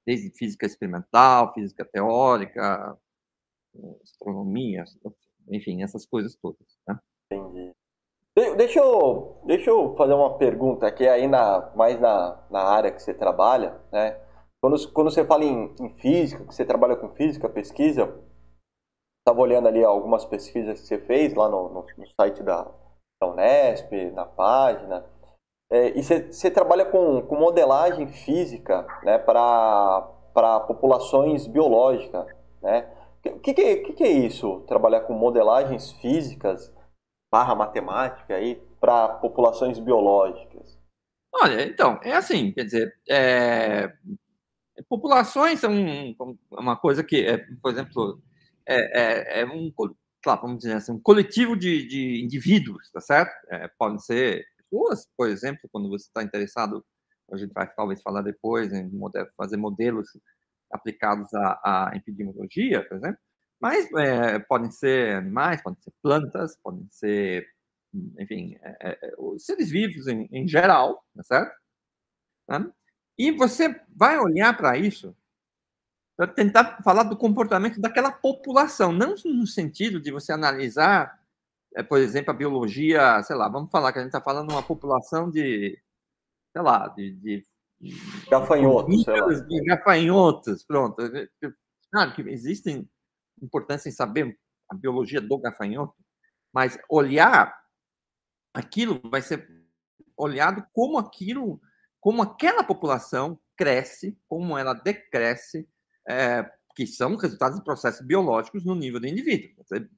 [0.06, 2.96] desde física experimental, física teórica,
[4.04, 4.84] astronomia,
[5.50, 6.66] enfim, essas coisas todas.
[6.86, 6.98] Né?
[7.30, 7.72] Entendi.
[8.56, 13.02] Deixa eu, deixa eu fazer uma pergunta que aí na, mais na, na área que
[13.02, 14.16] você trabalha, né?
[14.62, 18.04] Quando, quando você fala em, em física, que você trabalha com física, pesquisa,
[19.20, 22.64] estava olhando ali algumas pesquisas que você fez lá no, no, no site da,
[23.20, 25.04] da Unesp, na página.
[25.70, 32.26] É, e você trabalha com, com modelagem física né, para populações biológicas.
[32.62, 32.90] Né?
[33.24, 34.60] O que, que, que, que, é isso?
[34.66, 36.72] Trabalhar com modelagens físicas
[37.30, 38.34] barra matemática
[38.80, 40.78] para populações biológicas?
[41.34, 43.92] Olha, então, é assim, quer dizer, é,
[44.88, 45.72] populações são
[46.50, 48.22] uma coisa que, é, por exemplo,
[48.66, 49.72] é, é, é um,
[50.22, 53.32] claro, vamos dizer assim, um coletivo de, de indivíduos, tá certo?
[53.50, 56.84] É, podem ser pessoas, por exemplo, quando você está interessado,
[57.30, 60.08] a gente vai talvez falar depois em modelo, fazer modelos
[60.70, 63.18] aplicados à, à epidemiologia, por exemplo,
[63.60, 67.46] mas é, podem ser animais, podem ser plantas, podem ser,
[68.18, 71.56] enfim, é, é, é seres vivos em, em geral, tá certo?
[72.46, 72.70] Tá?
[73.18, 75.16] E você vai olhar para isso
[76.16, 81.18] para tentar falar do comportamento daquela população, não no sentido de você analisar
[81.76, 84.54] é, por exemplo, a biologia, sei lá, vamos falar que a gente está falando de
[84.54, 85.80] uma população de,
[86.52, 87.46] sei lá, de, de
[88.30, 89.34] gafanhotos, sei lá.
[89.34, 91.02] de gafanhotos, pronto.
[91.90, 92.88] Claro que existem
[93.40, 94.38] importância em saber
[94.68, 95.94] a biologia do gafanhoto,
[96.52, 97.56] mas olhar
[98.52, 99.48] aquilo vai ser
[100.16, 101.60] olhado como aquilo,
[102.00, 105.68] como aquela população cresce, como ela decresce,
[106.08, 109.50] é, que são resultados de processos biológicos no nível do indivíduo.
[109.58, 109.88] Você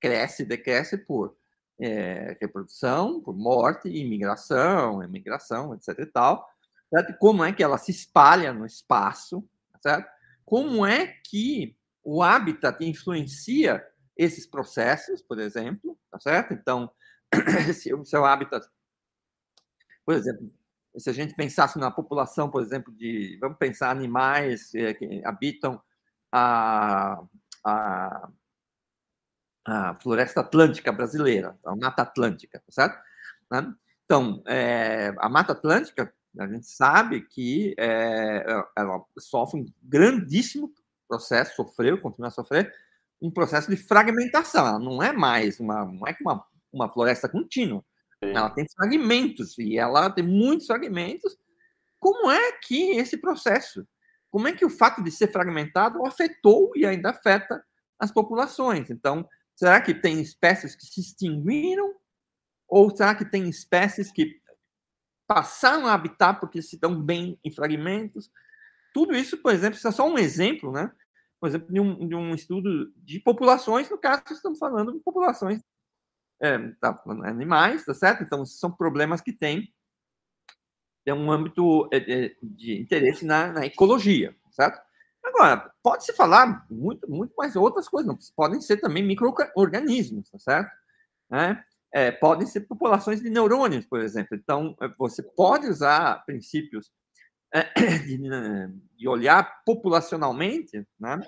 [0.00, 1.36] cresce, decresce por
[1.80, 5.98] é, reprodução, por morte, imigração, emigração, etc.
[5.98, 6.48] e tal.
[6.94, 7.18] Certo?
[7.18, 9.44] Como é que ela se espalha no espaço,
[9.82, 10.08] certo?
[10.44, 13.84] Como é que o habitat influencia
[14.16, 16.54] esses processos, por exemplo, tá certo?
[16.54, 16.88] Então,
[17.74, 18.64] se o seu habitat,
[20.04, 20.52] por exemplo,
[20.96, 25.82] se a gente pensasse na população, por exemplo, de, vamos pensar animais é, que habitam
[26.30, 27.20] a,
[27.64, 28.28] a
[29.64, 33.02] a floresta atlântica brasileira, a Mata Atlântica, tá certo?
[33.50, 33.74] Né?
[34.04, 38.44] Então, é, a Mata Atlântica, a gente sabe que é,
[38.76, 40.72] ela sofre um grandíssimo
[41.08, 42.72] processo, sofreu, continua a sofrer,
[43.20, 44.66] um processo de fragmentação.
[44.66, 47.84] Ela não é mais uma, não é uma, uma floresta contínua.
[48.22, 48.30] Sim.
[48.30, 51.36] Ela tem fragmentos e ela tem muitos fragmentos.
[52.00, 53.86] Como é que esse processo,
[54.30, 57.64] como é que o fato de ser fragmentado afetou e ainda afeta
[57.98, 58.90] as populações?
[58.90, 61.94] Então, Será que tem espécies que se extinguiram?
[62.68, 64.40] Ou será que tem espécies que
[65.26, 68.30] passaram a habitar porque se dão bem em fragmentos?
[68.92, 70.90] Tudo isso, por exemplo, isso é só um exemplo, né?
[71.40, 75.60] Por exemplo, de um, de um estudo de populações, no caso, estamos falando de populações
[76.40, 78.22] é, tá, animais, tá certo?
[78.22, 79.72] Então, são problemas que têm
[81.06, 84.80] é um âmbito é, é, de interesse na, na ecologia, certo?
[85.22, 90.70] Agora, pode-se falar muito, muito mais outras coisas, não, podem ser também micro-organismos, tá certo?
[91.32, 91.62] É,
[91.94, 94.36] é, podem ser populações de neurônios, por exemplo.
[94.36, 96.90] Então, é, você pode usar princípios
[97.52, 97.62] é,
[98.04, 98.20] de,
[98.96, 101.20] de, olhar populacionalmente né,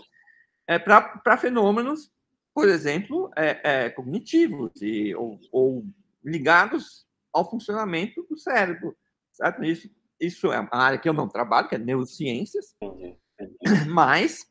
[0.67, 2.11] é, para fenômenos,
[2.53, 5.87] por exemplo, é, cognitivos e, ou, ou,
[6.25, 8.97] ligados ao funcionamento do cérebro.
[9.31, 9.63] Certo?
[9.63, 12.75] Isso, isso é uma área que eu não trabalho, que é neurociências.
[13.87, 14.51] Mas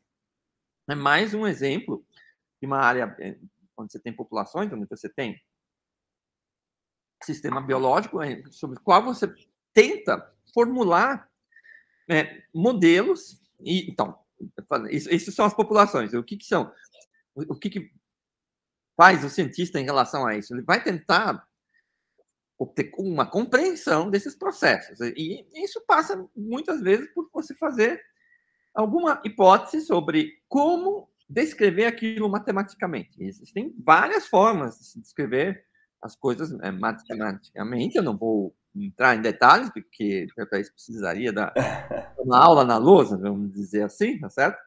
[0.88, 2.02] é mais um exemplo
[2.58, 3.36] de uma área eh,
[3.76, 5.38] onde você tem populações, onde você tem
[7.22, 9.32] sistema biológico eh, sobre o qual você
[9.72, 11.28] tenta formular
[12.08, 14.18] é, modelos e então
[14.90, 16.12] isso, são as populações.
[16.12, 16.72] O que, que são?
[17.34, 17.92] O, o que, que
[18.96, 20.54] faz o cientista em relação a isso?
[20.54, 21.46] Ele vai tentar
[22.58, 28.02] obter uma compreensão desses processos e isso passa muitas vezes por você fazer
[28.74, 33.22] alguma hipótese sobre como descrever aquilo matematicamente.
[33.22, 35.65] Existem várias formas de se descrever
[36.06, 37.96] as coisas é, matematicamente.
[37.96, 41.52] Eu não vou entrar em detalhes, porque para isso precisaria da
[42.18, 44.58] uma aula na lousa, vamos dizer assim, tá certo?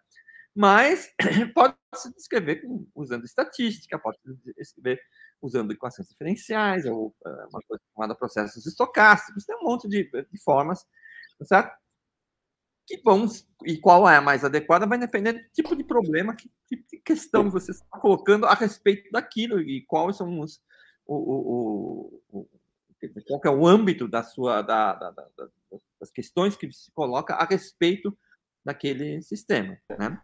[0.56, 1.12] Mas
[1.56, 2.62] pode se descrever
[2.94, 5.00] usando estatística, pode se descrever
[5.42, 10.44] usando equações diferenciais, ou é, uma coisa chamada processos estocásticos, tem um monte de, de
[10.44, 10.84] formas,
[11.40, 11.80] tá certo?
[12.90, 13.28] que vão
[13.66, 16.98] e qual é a mais adequada vai depender do tipo de problema, que tipo de
[16.98, 20.60] questão você está colocando a respeito daquilo e quais são os
[21.16, 22.48] o, o, o,
[23.28, 25.28] qual é o âmbito da sua da, da, da,
[26.00, 28.16] das questões que se coloca a respeito
[28.64, 30.22] daquele sistema, né?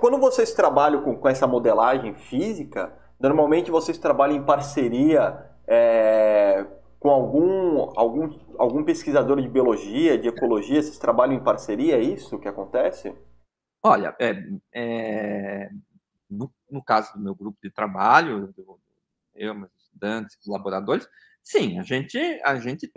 [0.00, 6.66] Quando vocês trabalham com, com essa modelagem física, normalmente vocês trabalham em parceria é,
[6.98, 10.82] com algum, algum, algum pesquisador de biologia, de ecologia?
[10.82, 11.96] Vocês trabalham em parceria?
[11.96, 13.14] É isso que acontece?
[13.82, 14.42] Olha, é,
[14.74, 15.70] é,
[16.28, 18.52] no, no, caso do meu grupo de trabalho,
[19.34, 21.08] eu, meus estudantes, colaboradores,
[21.42, 22.90] sim, a gente, a gente.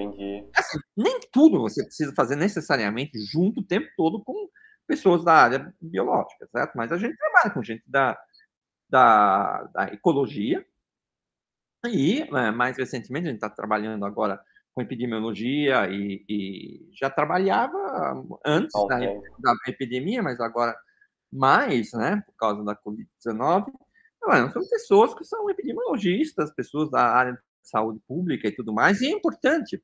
[0.56, 4.50] Assim, nem tudo você precisa fazer necessariamente junto o tempo todo com
[4.88, 6.74] pessoas da área biológica, certo?
[6.76, 8.20] Mas a gente trabalha com gente da,
[8.90, 10.66] da, da ecologia,
[11.88, 14.42] e, né, mais recentemente, a gente está trabalhando agora
[14.74, 17.78] com epidemiologia e, e já trabalhava
[18.46, 19.08] antes okay.
[19.40, 20.76] da, da, epidemia, mas agora
[21.32, 23.72] mais, né, por causa da Covid-19.
[24.52, 29.08] São pessoas que são epidemiologistas, pessoas da área de saúde pública e tudo mais, e
[29.08, 29.82] é importante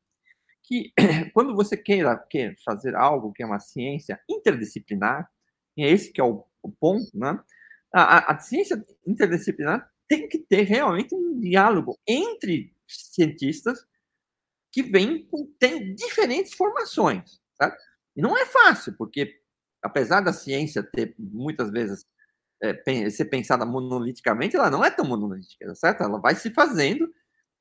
[0.64, 0.92] que
[1.34, 2.24] quando você queira,
[2.64, 5.30] fazer algo que é uma ciência interdisciplinar,
[5.78, 7.40] e é esse que é o, o ponto, né?
[7.94, 13.86] A, a, a ciência interdisciplinar tem que ter realmente um diálogo entre cientistas
[14.72, 17.76] que vêm com tem diferentes formações, tá?
[18.16, 19.40] E não é fácil, porque
[19.82, 22.06] apesar da ciência ter muitas vezes
[22.62, 26.04] é, ser pensada monoliticamente, ela não é tão monolítica, certo?
[26.04, 27.08] Ela vai se fazendo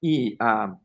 [0.02, 0.76] e a,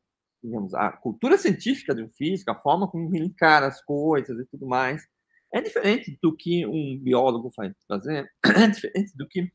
[0.43, 4.45] digamos, a cultura científica de um físico, a forma como ele encara as coisas e
[4.45, 5.08] tudo mais,
[5.54, 9.52] é diferente do que um biólogo faz fazer, é diferente do que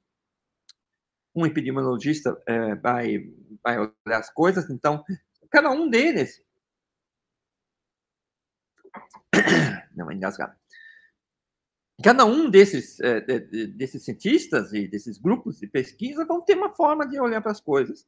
[1.34, 3.18] um epidemiologista é, vai,
[3.62, 5.04] vai olhar as coisas, então,
[5.50, 6.40] cada um deles.
[9.96, 10.56] Não, engasgar.
[12.04, 17.08] Cada um desses, é, desses cientistas e desses grupos de pesquisa vão ter uma forma
[17.08, 18.06] de olhar para as coisas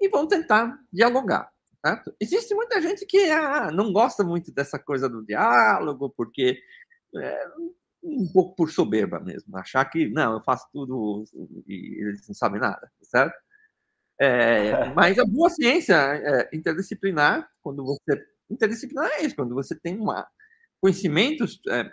[0.00, 1.48] e vão tentar dialogar.
[1.86, 2.12] Certo?
[2.20, 6.60] Existe muita gente que ah, não gosta muito dessa coisa do diálogo, porque
[7.16, 7.46] é,
[8.02, 11.22] um pouco por soberba mesmo, achar que não, eu faço tudo
[11.68, 13.38] e eles não sabem nada, certo?
[14.20, 18.20] É, mas a boa ciência é, interdisciplinar, quando você
[18.50, 20.26] interdisciplinar é isso, quando você tem uma,
[20.80, 21.88] conhecimentos é,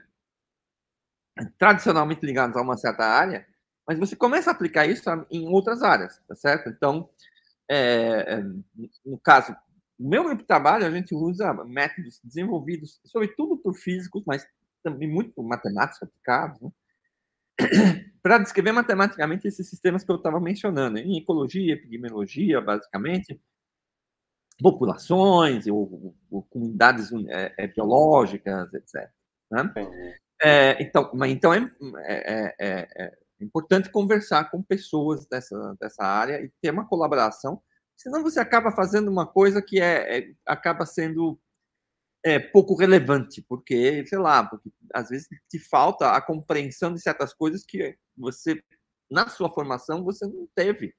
[1.57, 3.45] tradicionalmente ligados a uma certa área,
[3.87, 6.69] mas você começa a aplicar isso em outras áreas, tá certo?
[6.69, 7.09] Então,
[7.69, 8.41] é,
[9.05, 9.55] no caso
[9.97, 14.45] no meu grupo de trabalho, a gente usa métodos desenvolvidos, sobretudo por físicos, mas
[14.83, 16.71] também muito por matemáticos aplicados, né?
[18.21, 23.39] para descrever matematicamente esses sistemas que eu estava mencionando, em ecologia, epidemiologia, basicamente,
[24.59, 29.09] populações ou, ou comunidades é, é, biológicas, etc.
[29.51, 29.71] Né?
[30.41, 36.51] É, então, então é, é, é, é, importante conversar com pessoas dessa, dessa área e
[36.61, 37.61] ter uma colaboração,
[37.95, 41.39] senão você acaba fazendo uma coisa que é, acaba sendo
[42.51, 47.63] pouco relevante, porque, sei lá, porque às vezes te falta a compreensão de certas coisas
[47.63, 48.63] que você,
[49.11, 50.95] na sua formação, você não teve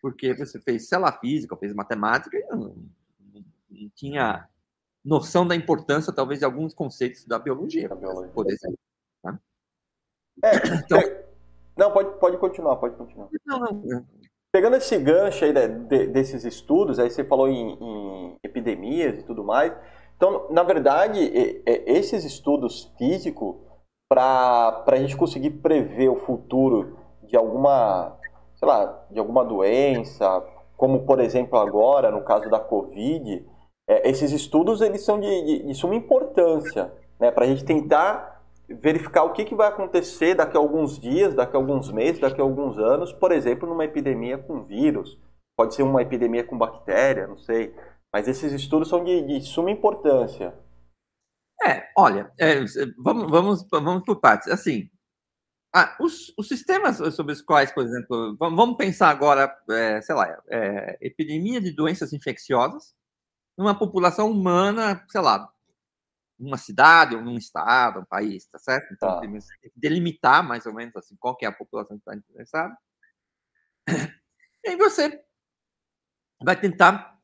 [0.00, 2.76] porque você fez célula física, fez matemática, e não,
[3.20, 4.48] não, tinha
[5.04, 8.32] noção da importância, talvez, de alguns conceitos da biologia, biologia.
[8.32, 8.78] por exemplo.
[9.22, 9.38] Tá?
[10.44, 11.00] É, então,
[11.76, 13.28] não, pode, pode continuar, pode continuar.
[13.46, 14.06] Não, não.
[14.50, 19.22] Pegando esse gancho aí de, de, desses estudos, aí você falou em, em, epidemias e
[19.22, 19.72] tudo mais.
[20.16, 21.20] Então, na verdade,
[21.64, 23.56] esses estudos físicos,
[24.10, 28.18] para a gente conseguir prever o futuro de alguma
[28.58, 30.44] sei lá, de alguma doença,
[30.76, 33.46] como por exemplo agora, no caso da Covid,
[33.88, 38.44] é, esses estudos eles são de, de, de suma importância né, para a gente tentar
[38.68, 42.38] verificar o que, que vai acontecer daqui a alguns dias, daqui a alguns meses, daqui
[42.38, 45.18] a alguns anos, por exemplo, numa epidemia com vírus,
[45.56, 47.74] pode ser uma epidemia com bactéria, não sei,
[48.12, 50.54] mas esses estudos são de, de suma importância.
[51.66, 52.62] É, olha, é,
[52.98, 54.48] vamos, vamos, vamos por partes.
[54.48, 54.88] Assim,
[55.74, 60.40] ah, os, os, sistemas sobre os quais, por exemplo, vamos pensar agora, é, sei lá,
[60.50, 62.94] é, epidemia de doenças infecciosas
[63.58, 65.52] numa população humana, sei lá,
[66.38, 68.94] numa cidade ou num estado, um país, tá certo?
[68.94, 69.20] Então, tá.
[69.20, 72.78] tem que delimitar mais ou menos assim, qual que é a população que está interessada.
[74.64, 75.24] E aí você
[76.42, 77.16] vai tentar,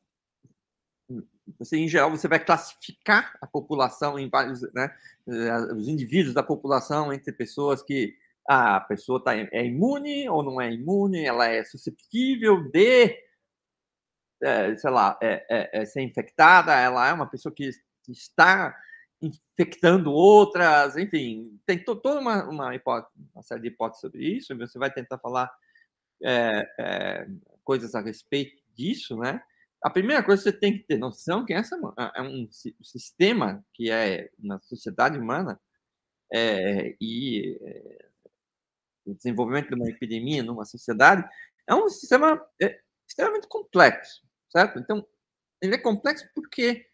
[1.58, 7.12] você, em geral, você vai classificar a população em vários, né, os indivíduos da população
[7.12, 8.16] entre pessoas que
[8.48, 13.23] a pessoa tá, é imune ou não é imune, ela é susceptível de,
[14.44, 17.70] é, sei lá, é, é, é ser infectada, ela é uma pessoa que
[18.08, 18.76] está
[19.20, 24.56] infectando outras, enfim, tem to, toda uma, uma, hipótese, uma série de hipóteses sobre isso,
[24.56, 25.50] você vai tentar falar
[26.22, 27.26] é, é,
[27.62, 29.42] coisas a respeito disso, né?
[29.82, 31.76] A primeira coisa que você tem que ter noção que essa
[32.14, 35.60] é um sistema que é na sociedade humana
[36.32, 37.58] é, e
[39.04, 41.28] o desenvolvimento de uma epidemia numa sociedade,
[41.66, 44.22] é um sistema é, extremamente complexo,
[44.54, 44.78] certo?
[44.78, 45.06] Então,
[45.60, 46.86] ele é complexo porque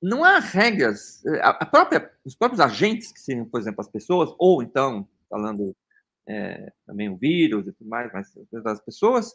[0.00, 1.22] não há regras.
[1.40, 5.74] A própria, os próprios agentes, que seriam, por exemplo, as pessoas, ou então, falando
[6.26, 8.34] é, também o vírus e tudo mais, mas
[8.66, 9.34] as pessoas,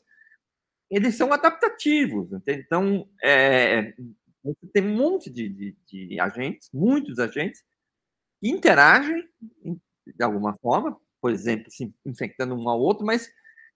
[0.90, 2.32] eles são adaptativos.
[2.32, 2.64] Entende?
[2.66, 3.94] Então, é,
[4.74, 7.64] tem um monte de, de, de agentes, muitos agentes,
[8.40, 9.28] que interagem
[10.06, 13.30] de alguma forma, por exemplo, se infectando um ao outro, mas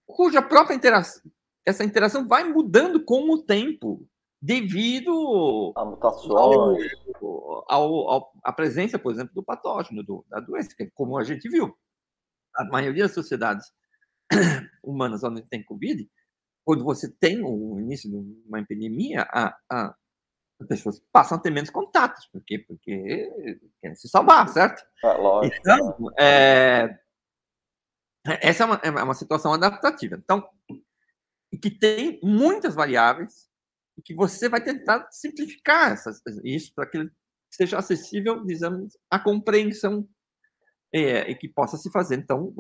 [0.06, 1.22] cuja própria interação,
[1.66, 4.08] essa interação vai mudando com o tempo,
[4.42, 6.92] devido a mutações,
[7.68, 11.48] ao, à presença, por exemplo, do patógeno, do, da doença, que, é como a gente
[11.48, 11.76] viu.
[12.56, 13.72] A maioria das sociedades
[14.84, 16.10] humanas onde tem Covid,
[16.66, 18.16] quando você tem o início de
[18.48, 19.96] uma epidemia, a, a,
[20.60, 24.84] as pessoas passam a ter menos contatos, porque porque querem se salvar, certo?
[25.04, 25.56] É, lógico.
[25.60, 27.00] Então, é,
[28.26, 30.16] essa é uma, é uma situação adaptativa.
[30.16, 30.48] Então,
[31.52, 33.50] e que tem muitas variáveis
[33.98, 37.10] e que você vai tentar simplificar essas, isso para que
[37.50, 40.08] seja acessível, digamos, a compreensão
[40.94, 42.54] é, e que possa se fazer, então,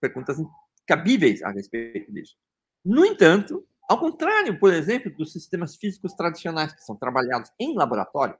[0.00, 0.38] perguntas
[0.86, 2.36] cabíveis a respeito disso.
[2.84, 8.38] No entanto, ao contrário, por exemplo, dos sistemas físicos tradicionais que são trabalhados em laboratório,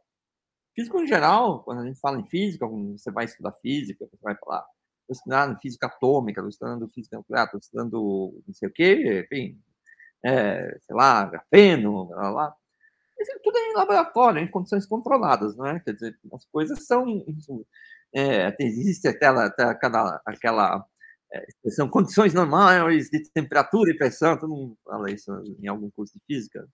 [0.74, 4.36] físico em geral, quando a gente fala em física, você vai estudar física, você vai
[4.36, 4.64] falar
[5.02, 9.60] estou estudando física atômica, estou estudando física nuclear, estou estudando não sei o quê, enfim,
[10.24, 12.56] é, sei lá, grafeno, blá, blá.
[13.18, 15.80] Isso tudo é em laboratório, em condições controladas, não é?
[15.80, 17.24] Quer dizer, as coisas são.
[18.14, 20.86] é, existe aquela, aquela, aquela
[21.32, 26.14] é, são condições normais de temperatura e pressão, todo mundo fala isso em algum curso
[26.14, 26.66] de física.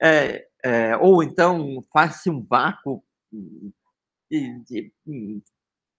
[0.00, 3.02] É, é, ou então faz-se um vácuo
[4.30, 5.42] de, de, hum,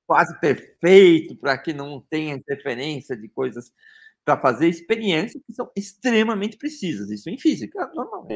[0.08, 3.72] quase perfeito para que não tenha interferência de coisas
[4.30, 7.10] para fazer experiências que são extremamente precisas.
[7.10, 8.28] Isso em física, normal.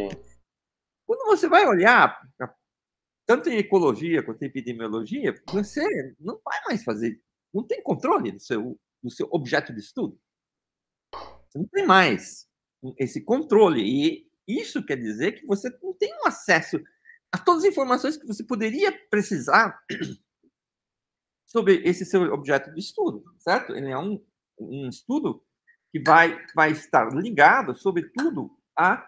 [1.06, 2.20] Quando você vai olhar,
[3.28, 5.84] tanto em ecologia quanto em epidemiologia, você
[6.20, 7.22] não vai mais fazer,
[7.54, 10.20] não tem controle do seu, do seu objeto de estudo.
[11.48, 12.48] Você não tem mais
[12.98, 13.84] esse controle.
[13.84, 16.82] E isso quer dizer que você não tem um acesso
[17.32, 19.80] a todas as informações que você poderia precisar
[21.46, 23.76] sobre esse seu objeto de estudo, certo?
[23.76, 24.20] Ele é um,
[24.58, 25.46] um estudo
[25.94, 29.08] que vai, vai estar ligado, sobretudo, à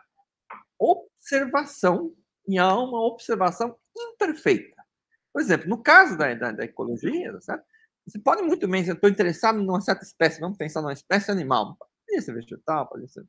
[0.78, 2.16] observação
[2.48, 4.86] e a uma observação imperfeita.
[5.34, 7.66] Por exemplo, no caso da, da, da ecologia, certo?
[8.08, 11.32] você pode muito bem, se eu estou interessado numa certa espécie, vamos pensar numa espécie
[11.32, 13.26] animal, pode ser vegetal, pode ser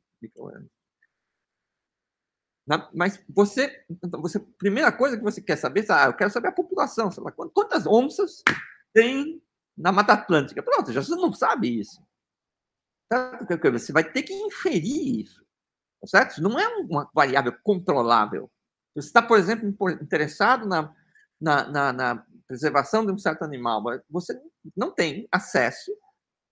[2.93, 6.51] mas você, então, você, primeira coisa que você quer saber, ah, eu quero saber a
[6.51, 8.43] população, sei lá, quantas onças
[8.93, 9.41] tem
[9.75, 10.61] na Mata Atlântica.
[10.61, 12.05] Pronto, já você não sabe isso.
[13.71, 15.45] Você vai ter que inferir isso.
[16.05, 16.41] Certo?
[16.41, 18.51] Não é uma variável controlável.
[18.95, 20.93] Você está, por exemplo, interessado na,
[21.39, 24.39] na, na, na preservação de um certo animal, você
[24.75, 25.91] não tem acesso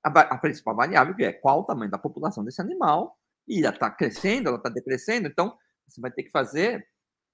[0.03, 3.74] à, à principal variável, que é qual o tamanho da população desse animal, e ela
[3.74, 6.86] está crescendo, ela está decrescendo, então você vai ter que fazer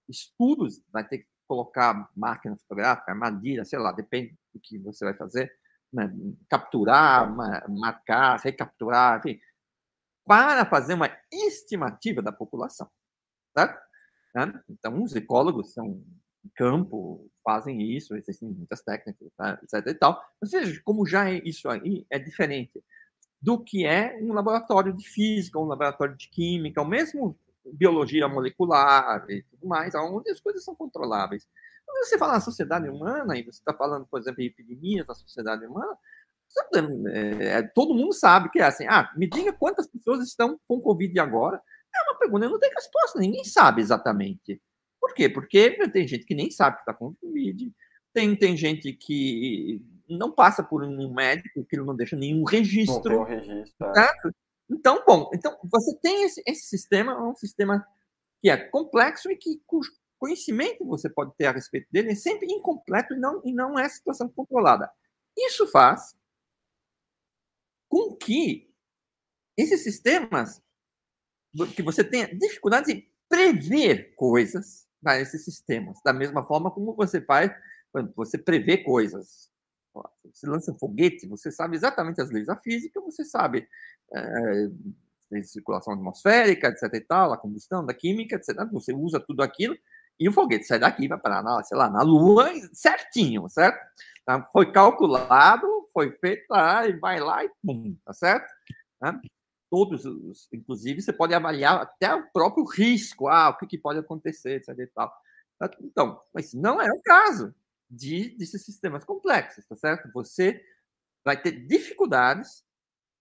[0.08, 5.14] estudos, vai ter que colocar máquina fotográfica, armadilha, sei lá, depende do que você vai
[5.14, 5.52] fazer?
[6.50, 7.34] Capturar,
[7.70, 9.40] marcar, recapturar, enfim,
[10.26, 12.90] para fazer uma estimativa da população.
[13.56, 14.62] Né?
[14.70, 16.04] Então, os ecólogos são
[16.56, 19.60] campo, fazem isso, existem muitas técnicas, tá?
[19.62, 19.88] etc.
[19.88, 20.24] E tal.
[20.42, 22.84] Ou seja, como já é isso aí é diferente
[23.42, 27.38] do que é um laboratório de física, um laboratório de química, ou mesmo
[27.74, 31.48] biologia molecular e tudo mais, onde as coisas são controláveis.
[31.92, 35.14] Quando você fala na sociedade humana, e você está falando, por exemplo, em epidemias da
[35.14, 35.98] sociedade humana,
[37.08, 40.82] é, é, todo mundo sabe que é assim, ah, me diga quantas pessoas estão com
[40.82, 41.62] Covid agora.
[41.94, 44.62] É uma pergunta, eu não tenho resposta, ninguém sabe exatamente.
[45.00, 45.30] Por quê?
[45.30, 47.74] Porque tem gente que nem sabe que está com Covid,
[48.14, 52.96] tem, tem gente que não passa por um médico, que não deixa nenhum registro.
[52.96, 53.88] Não tem um registro.
[53.88, 53.94] É.
[53.94, 54.36] Certo?
[54.70, 57.86] Então, bom, então você tem esse, esse sistema, é um sistema
[58.42, 59.92] que é complexo e que cujo
[60.22, 63.80] conhecimento que você pode ter a respeito dele é sempre incompleto e não, e não
[63.80, 64.88] é situação controlada.
[65.36, 66.16] Isso faz
[67.90, 68.72] com que
[69.58, 70.62] esses sistemas,
[71.76, 77.20] que você tenha dificuldade de prever coisas para esses sistemas, da mesma forma como você
[77.20, 77.52] faz
[77.92, 79.50] quando você prevê coisas
[80.24, 83.68] você lança um foguete, você sabe exatamente as leis da física, você sabe
[84.14, 86.94] é, circulação atmosférica, etc.
[86.94, 88.56] e tal, a combustão da química, etc.
[88.72, 89.76] Você usa tudo aquilo
[90.22, 93.80] e o foguete sai daqui, vai parar, na, sei lá, na Lua, certinho, certo?
[94.24, 94.48] Tá?
[94.54, 98.48] Foi calculado, foi feito lá, e vai lá e pum, tá certo?
[99.00, 99.20] Tá?
[99.68, 103.98] Todos, os, inclusive, você pode avaliar até o próprio risco, ah, o que, que pode
[103.98, 104.78] acontecer, etc.
[104.78, 105.12] e tal.
[105.58, 105.72] Tá?
[105.82, 107.52] Então, mas não é o caso
[107.90, 110.08] de, desses sistemas complexos, tá certo?
[110.14, 110.64] Você
[111.26, 112.64] vai ter dificuldades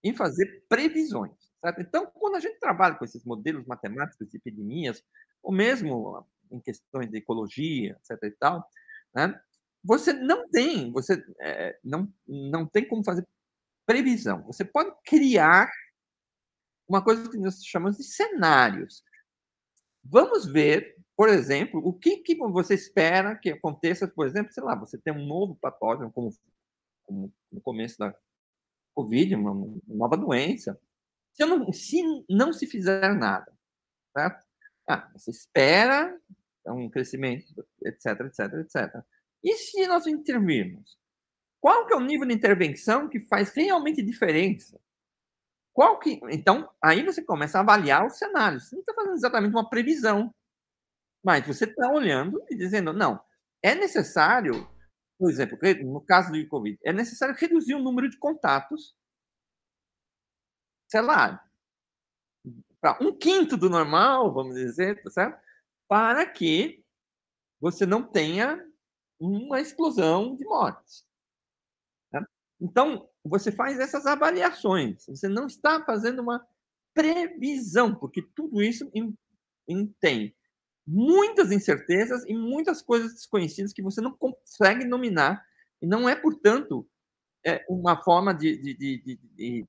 [0.05, 1.80] em fazer previsões, certo?
[1.80, 5.03] Então, quando a gente trabalha com esses modelos matemáticos de epidemias,
[5.42, 8.22] ou mesmo em questões de ecologia, etc.
[8.24, 8.66] e tal,
[9.14, 9.40] né?
[9.82, 13.26] Você não tem, você é, não, não tem como fazer
[13.86, 14.42] previsão.
[14.44, 15.70] Você pode criar
[16.86, 19.03] uma coisa que nós chamamos de cenários.
[20.05, 24.74] Vamos ver por exemplo, o que, que você espera que aconteça, por exemplo, sei lá,
[24.74, 26.30] você tem um novo patógeno, como,
[27.05, 28.16] como no começo da
[28.94, 30.80] Covid, uma, uma nova doença.
[31.34, 33.53] Se não, se não se fizer nada,
[34.16, 34.46] certo?
[34.88, 36.18] Ah, você espera
[36.66, 37.46] um crescimento,
[37.84, 39.04] etc, etc, etc.
[39.42, 40.98] E se nós intervirmos?
[41.61, 44.80] Qual que é o nível de intervenção que faz realmente diferença?
[45.72, 48.68] Qual que, então, aí você começa a avaliar os cenários.
[48.68, 50.34] Você não está fazendo exatamente uma previsão.
[51.24, 53.22] Mas você está olhando e dizendo, não,
[53.62, 54.66] é necessário,
[55.18, 58.94] por exemplo, no caso do Covid, é necessário reduzir o número de contatos,
[60.90, 61.44] sei lá,
[62.80, 65.49] para um quinto do normal, vamos dizer, tá certo?
[65.91, 66.84] Para que
[67.61, 68.64] você não tenha
[69.18, 71.05] uma explosão de mortes.
[72.12, 72.24] Tá?
[72.61, 75.05] Então, você faz essas avaliações.
[75.07, 76.47] Você não está fazendo uma
[76.95, 78.88] previsão, porque tudo isso
[80.01, 80.32] tem
[80.86, 85.45] muitas incertezas e muitas coisas desconhecidas que você não consegue nominar
[85.82, 86.88] E não é, portanto,
[87.45, 89.66] é uma forma de, de, de,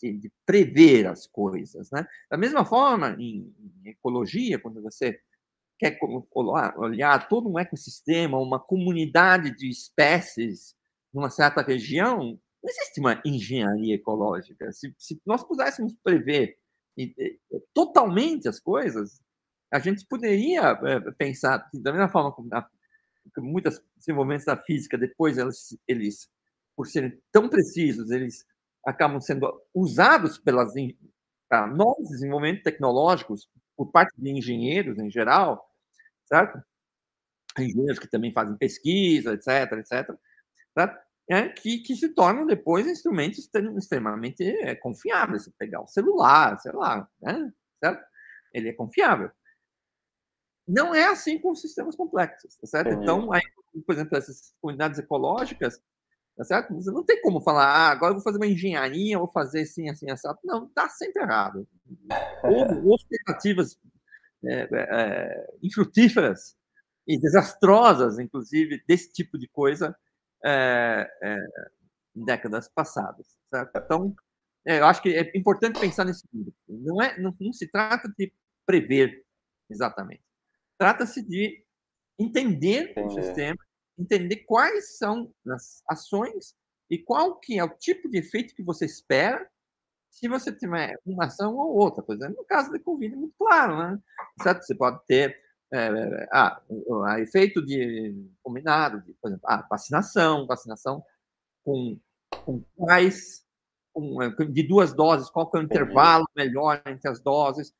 [0.00, 1.90] de, prever as coisas.
[1.90, 2.06] Né?
[2.30, 5.18] Da mesma forma, em, em ecologia, quando você
[5.78, 5.98] quer
[6.76, 10.74] olhar todo um ecossistema, uma comunidade de espécies
[11.12, 14.72] numa certa região, não existe uma engenharia ecológica.
[14.72, 16.58] Se, se nós pudéssemos prever
[17.72, 19.20] totalmente as coisas,
[19.72, 22.48] a gente poderia é, pensar, da mesma forma como
[23.38, 26.28] muitos desenvolvimentos da física, depois eles, eles,
[26.74, 28.44] por serem tão precisos, eles
[28.84, 30.72] acabam sendo usados pelas
[31.74, 35.65] novos desenvolvimentos tecnológicos por parte de engenheiros em geral,
[36.26, 36.62] certo?
[37.58, 40.16] Engenheiros que também fazem pesquisa, etc, etc,
[40.74, 41.06] certo?
[41.28, 45.44] É, que, que se tornam depois instrumentos extremamente é, confiáveis.
[45.44, 47.52] Se pegar o celular, sei lá, né?
[47.82, 48.04] certo?
[48.52, 49.30] Ele é confiável.
[50.66, 52.90] Não é assim com sistemas complexos, tá certo?
[52.90, 53.42] Então, aí,
[53.84, 55.80] por exemplo, essas comunidades ecológicas,
[56.36, 56.74] tá certo?
[56.74, 59.88] Você não tem como falar, ah, agora eu vou fazer uma engenharia, vou fazer assim,
[59.88, 60.28] assim, assim.
[60.44, 61.66] Não, está sempre errado.
[62.44, 63.78] Ou, ou expectativas
[64.48, 66.56] é, é, infrutíferas
[67.06, 69.96] e desastrosas, inclusive, desse tipo de coisa
[70.44, 71.36] é, é,
[72.14, 73.38] em décadas passadas.
[73.48, 73.70] Certo?
[73.76, 74.14] Então,
[74.66, 76.52] é, eu acho que é importante pensar nesse nível.
[76.68, 78.32] Não, é, não, não se trata de
[78.66, 79.24] prever
[79.70, 80.24] exatamente.
[80.76, 81.64] Trata-se de
[82.18, 83.58] entender o sistema,
[83.98, 86.54] entender quais são as ações
[86.90, 89.48] e qual que é o tipo de efeito que você espera
[90.16, 92.02] se você tiver uma ação ou outra.
[92.02, 93.98] Por exemplo, no caso da Covid é muito claro, né?
[94.42, 94.62] Certo?
[94.62, 95.38] Você pode ter
[95.72, 101.04] é, a efeito de combinado, de, por exemplo, ah, vacinação, vacinação
[101.62, 102.00] com,
[102.46, 103.44] com quais,
[103.92, 104.16] com,
[104.50, 107.74] de duas doses, qual é o intervalo melhor entre as doses,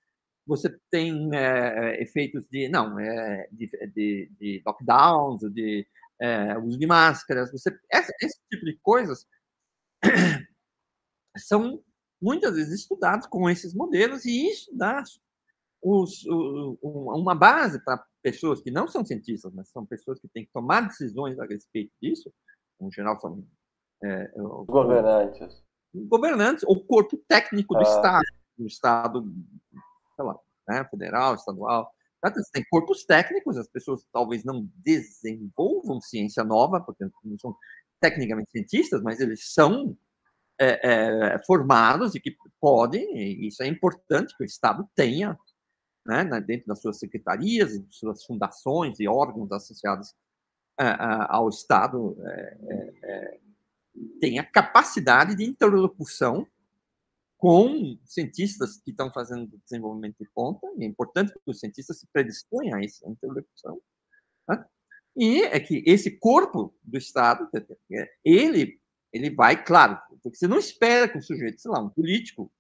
[0.47, 5.87] você tem é, efeitos de não é, de, de, de lockdowns, de
[6.21, 9.27] é, uso de máscaras, você esse, tipo de coisas
[11.39, 11.83] são
[12.21, 15.03] muitas vezes estudados com esses modelos e isso dá
[15.83, 20.45] os, o, uma base para pessoas que não são cientistas, mas são pessoas que têm
[20.45, 22.33] que tomar decisões a respeito disso,
[22.81, 23.47] no geral são
[24.03, 24.31] é,
[24.67, 25.63] governantes,
[25.95, 27.83] governantes ou corpo técnico do ah.
[27.83, 28.27] Estado,
[28.59, 29.33] do Estado
[30.17, 30.39] sei lá,
[30.69, 31.93] né, federal, estadual.
[32.25, 37.57] Você tem corpos técnicos, as pessoas talvez não desenvolvam ciência nova, porque não são
[38.01, 39.97] tecnicamente cientistas, mas eles são
[40.59, 45.39] é, é, formados e que podem, isso é importante que o Estado tenha,
[46.05, 50.15] né, dentro das suas secretarias, suas fundações e órgãos associados
[50.79, 50.85] é,
[51.29, 53.41] ao Estado, é, é, é,
[54.21, 56.47] tenha capacidade de interlocução
[57.39, 62.07] com cientistas que estão fazendo desenvolvimento de ponta, e é importante que os cientistas se
[62.13, 63.81] predisponham a essa interlocução.
[64.49, 64.65] Né?
[65.17, 67.49] E é que esse corpo do Estado,
[68.25, 68.79] ele,
[69.17, 72.51] ele vai, claro, porque você não espera que o sujeito, sei lá, um político,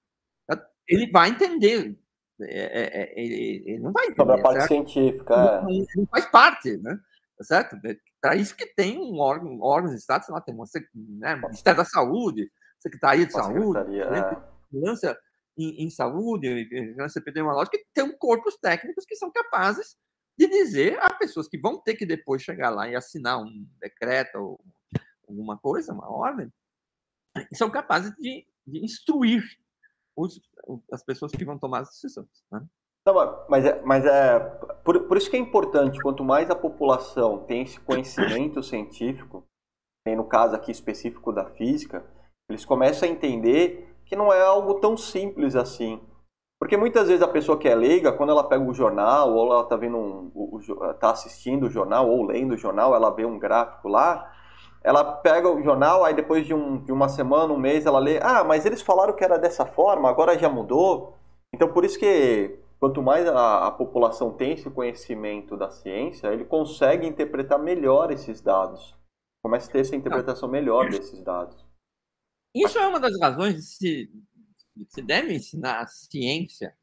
[0.88, 1.98] ele vai entender.
[2.40, 4.18] É, é, é, ele, ele, não vai entender.
[4.18, 4.68] Sobre a parte certo?
[4.68, 5.36] científica.
[5.36, 5.84] Não, é.
[5.96, 6.98] não, faz parte, né?
[7.38, 7.76] Tá certo?
[8.20, 11.78] Para isso que tem um órgão, órgãos de Estado, sei lá, tem uma, né, Ministério
[11.78, 12.50] da Saúde,
[12.80, 13.80] Secretaria de Saúde,
[14.70, 15.16] vigilância
[15.58, 19.96] em, em, saúde, vigilância epidemiológica, que tem corpos técnicos que são capazes
[20.38, 24.36] de dizer a pessoas que vão ter que depois chegar lá e assinar um decreto
[24.36, 24.60] ou
[25.28, 26.52] alguma coisa, uma ordem,
[27.52, 29.42] são capazes de, de instruir
[30.16, 30.40] os,
[30.92, 32.28] as pessoas que vão tomar as decisões.
[32.50, 32.64] Né?
[33.06, 34.40] Não, mas é, mas é
[34.84, 39.46] por, por isso que é importante, quanto mais a população tem esse conhecimento científico,
[40.06, 42.04] no caso aqui específico da física,
[42.48, 46.00] eles começam a entender que não é algo tão simples assim.
[46.60, 49.62] Porque muitas vezes a pessoa que é leiga, quando ela pega o jornal, ou ela
[49.62, 50.30] está um,
[50.98, 54.32] tá assistindo o jornal, ou lendo o jornal, ela vê um gráfico lá,
[54.86, 58.20] ela pega o jornal, aí depois de, um, de uma semana, um mês, ela lê,
[58.22, 61.12] ah, mas eles falaram que era dessa forma, agora já mudou.
[61.52, 66.44] Então por isso que quanto mais a, a população tem esse conhecimento da ciência, ele
[66.44, 68.94] consegue interpretar melhor esses dados.
[69.42, 71.66] Começa a ter essa interpretação melhor desses dados.
[72.54, 74.10] Isso é uma das razões de se,
[74.76, 76.76] de se deve ensinar a ciência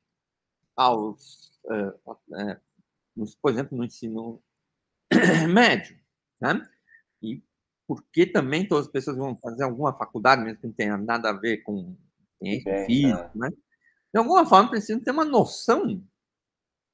[0.76, 2.62] aos, uh, uh,
[3.16, 4.44] nos, por exemplo, no ensino
[5.54, 5.98] médio.
[6.42, 6.70] Né?
[7.22, 7.42] E
[7.96, 11.34] porque também todas as pessoas vão fazer alguma faculdade, mesmo que não tenha nada a
[11.34, 11.96] ver com
[12.38, 13.50] ciência física, né?
[13.50, 16.04] De alguma forma, precisam ter uma noção.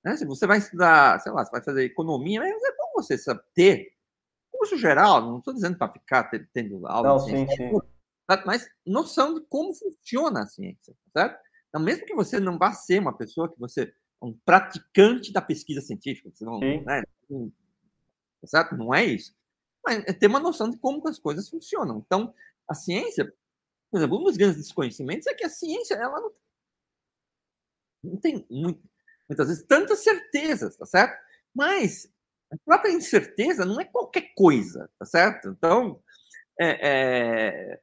[0.04, 0.16] Né?
[0.16, 3.44] Se você vai estudar, sei lá, você vai fazer economia, mas é bom você saber
[3.54, 3.94] ter
[4.52, 7.80] curso geral, não estou dizendo para ficar tendo aula não, ciência, sim, sim
[8.46, 11.40] mas noção de como funciona a ciência, certo?
[11.70, 15.42] Então, mesmo que você não vá ser uma pessoa que você é um praticante da
[15.42, 17.04] pesquisa científica, você não, né,
[18.46, 18.76] certo?
[18.76, 19.34] Não é isso.
[19.94, 22.04] É ter uma noção de como as coisas funcionam.
[22.06, 22.34] Então,
[22.68, 23.26] a ciência,
[23.92, 26.32] por exemplo, um dos grandes desconhecimentos é que a ciência ela não,
[28.04, 28.82] não tem muito,
[29.28, 31.20] muitas vezes tantas certezas, tá certo?
[31.54, 32.12] Mas
[32.52, 35.50] a própria incerteza não é qualquer coisa, tá certo?
[35.50, 36.02] Então,
[36.60, 37.82] é, é,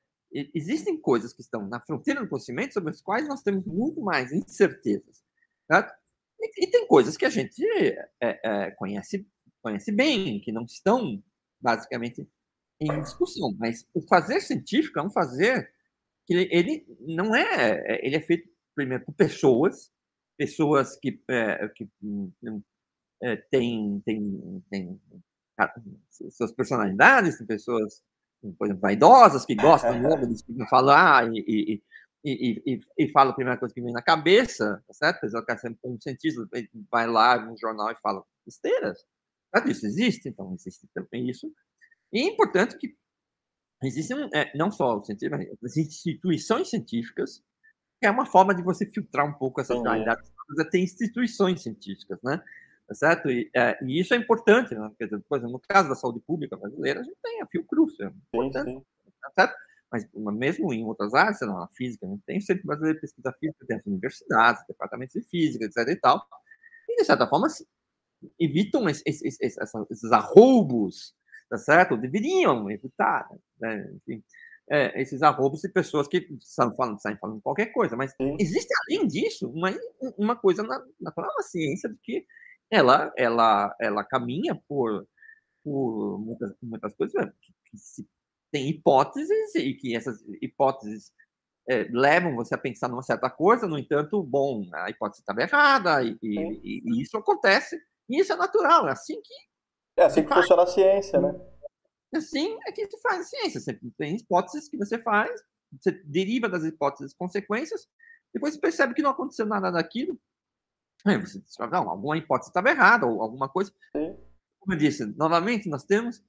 [0.55, 4.33] existem coisas que estão na fronteira do conhecimento sobre as quais nós temos muito mais
[4.33, 5.25] incertezas.
[5.71, 5.95] Certo?
[6.41, 9.27] E, e tem coisas que a gente é, é, conhece,
[9.63, 11.23] conhece bem, que não estão
[11.67, 12.29] basicamente
[12.81, 13.55] em discussão.
[13.59, 15.69] Mas o fazer científico é um fazer
[16.25, 19.91] que ele, ele não é, é, ele é feito primeiro por pessoas,
[20.39, 21.89] pessoas que, é, que
[23.23, 25.01] é, têm, têm, têm
[26.31, 28.03] suas personalidades, tem pessoas,
[28.59, 31.83] por exemplo, vaidosas, que gostam logo de falar e, e,
[32.25, 35.21] e, e, e fala a primeira coisa que vem na cabeça, tá certo?
[35.21, 36.47] Pessoal que é sempre um cientista,
[36.91, 38.99] vai lá no jornal e fala besteiras.
[39.67, 41.53] Isso existe, então existe também isso.
[42.13, 42.95] E é importante que
[43.83, 47.43] existem, é, não só os cientistas, as instituições científicas,
[48.01, 50.31] que é uma forma de você filtrar um pouco essas realidades.
[50.71, 52.43] Tem instituições científicas, né?
[52.87, 53.31] Tá certo?
[53.31, 54.91] E, é, e, isso é importante, né?
[54.99, 57.99] Quer dizer, por exemplo, no caso da saúde pública brasileira, a gente tem a Fiocruz,
[58.01, 59.13] é importante, sim, sim.
[59.21, 59.57] Tá certo?
[59.91, 63.01] Mas mesmo em outras áreas, sei lá, na física, gente tem o Centro Brasileiro de
[63.01, 66.27] Pesquisa Física, tem as universidades, departamentos de física, etc e tal.
[66.89, 67.49] E, de certa forma,
[68.39, 69.57] evitam esses, esses,
[69.91, 71.15] esses arroubos
[71.49, 71.97] tá certo?
[71.97, 73.29] Deveriam evitar,
[73.61, 73.91] né?
[73.95, 74.23] Enfim,
[74.69, 79.07] é, esses arrobos de pessoas que saem falando, saem falando qualquer coisa, mas existe além
[79.07, 79.73] disso uma,
[80.19, 80.63] uma coisa
[81.01, 82.27] natural na ciência de que
[82.71, 85.07] ela, ela, ela caminha por,
[85.63, 87.33] por muitas, muitas coisas né?
[87.41, 88.09] que, que se,
[88.51, 91.13] tem hipóteses e que essas hipóteses
[91.69, 96.03] é, levam você a pensar numa certa coisa, no entanto, bom, a hipótese estava errada
[96.03, 99.35] e, e, e, isso acontece, e isso é natural, é assim que
[99.99, 101.35] é assim que funciona a ciência, né?
[102.15, 103.61] Assim é que se faz ciência.
[103.61, 105.43] Você tem hipóteses que você faz,
[105.81, 107.89] você deriva das hipóteses consequências,
[108.33, 110.19] depois você percebe que não aconteceu nada daquilo.
[111.05, 113.73] Aí você diz, não, alguma hipótese estava errada, ou alguma coisa.
[113.97, 114.17] Sim.
[114.59, 116.23] Como eu disse, novamente, nós temos,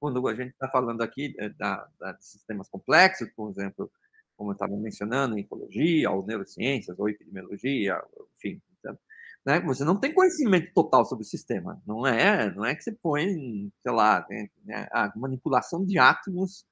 [0.00, 3.90] quando a gente está falando aqui eh, da, da, de sistemas complexos, por exemplo,
[4.36, 8.02] como eu estava mencionando, em ecologia, ou neurociências, ou epidemiologia,
[8.36, 8.60] enfim,
[9.44, 9.60] né?
[9.60, 11.80] Você não tem conhecimento total sobre o sistema.
[11.86, 16.64] Não é, não é que você põe, sei lá, né, a manipulação de átomos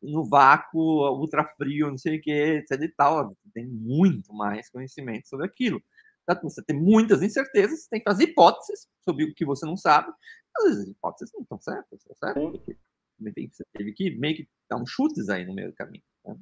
[0.00, 0.80] no vácuo,
[1.18, 3.28] ultra frio, não sei o que, etc e tal.
[3.28, 5.82] Você tem muito mais conhecimento sobre aquilo.
[6.22, 9.76] Então, você tem muitas incertezas, você tem que fazer hipóteses sobre o que você não
[9.76, 10.12] sabe.
[10.56, 12.76] Às vezes as hipóteses não estão certas, estão certas, porque
[13.20, 16.02] enfim, você teve que meio que dar uns chutes aí no meio do caminho.
[16.24, 16.36] Né?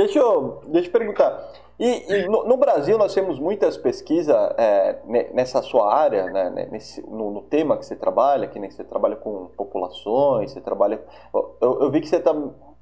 [0.00, 1.52] Deixa eu, deixa eu perguntar.
[1.78, 4.98] E, e no, no, Brasil nós temos muitas pesquisas é,
[5.34, 9.16] nessa sua área, né, nesse, no, no, tema que você trabalha, que nem você trabalha
[9.16, 11.02] com populações, você trabalha.
[11.34, 12.32] Eu, eu vi que você tá,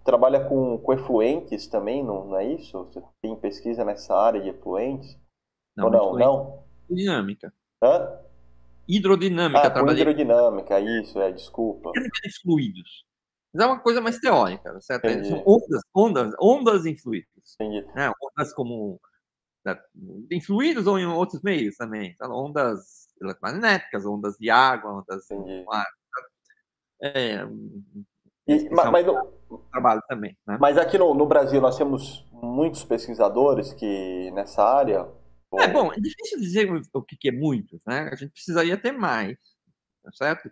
[0.05, 2.85] trabalha com, com efluentes também, não, não, é isso?
[2.85, 5.19] Você tem pesquisa nessa área de efluentes?
[5.77, 6.15] Não, Ou não?
[6.15, 6.63] não?
[6.89, 7.53] Dinâmica.
[7.83, 8.17] Hã?
[8.87, 9.73] Hidrodinâmica.
[9.75, 11.91] Ah, hidrodinâmica, isso, é, desculpa.
[11.93, 13.08] de fluidos.
[13.53, 15.09] Mas é uma coisa mais teórica, certo?
[15.25, 17.57] São ondas, ondas, ondas em fluidos.
[17.95, 18.13] Né?
[18.23, 19.01] Ondas como
[19.65, 19.79] né,
[20.31, 22.11] em fluidos ou em outros meios também.
[22.11, 25.87] Então, ondas eletromagnéticas, ondas de água, ondas do ar.
[27.01, 27.47] É,
[28.49, 30.37] e, mas, mas no, trabalho também.
[30.47, 30.57] Né?
[30.59, 35.07] Mas aqui no, no, Brasil nós temos muitos pesquisadores que nessa área.
[35.55, 38.09] É bom, é difícil dizer o que, que é muitos, né?
[38.13, 39.37] A gente precisaria ter mais,
[40.03, 40.51] tá certo?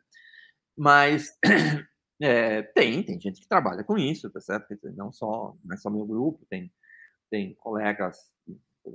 [0.77, 1.37] Mas
[2.21, 4.67] É, tem, tem gente que trabalha com isso, tá certo?
[4.95, 6.73] Não só, não é só meu grupo, tem,
[7.31, 8.31] tem colegas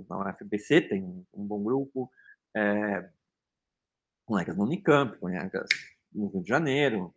[0.10, 1.04] na UFBC, tem
[1.34, 2.12] um bom grupo,
[2.56, 3.10] é,
[4.26, 5.68] colegas no Unicamp, colegas
[6.12, 7.14] no Rio de Janeiro,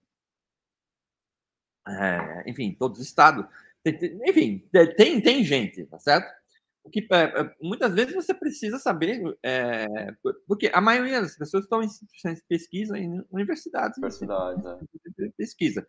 [1.86, 3.46] é, enfim, todos os estados.
[4.26, 6.43] Enfim, tem, tem gente, tá certo?
[6.84, 9.86] O que, é, muitas vezes você precisa saber, é,
[10.46, 13.96] porque a maioria das pessoas estão em instituições de pesquisa em universidades.
[13.96, 15.30] Universidades, é.
[15.36, 15.86] pesquisa.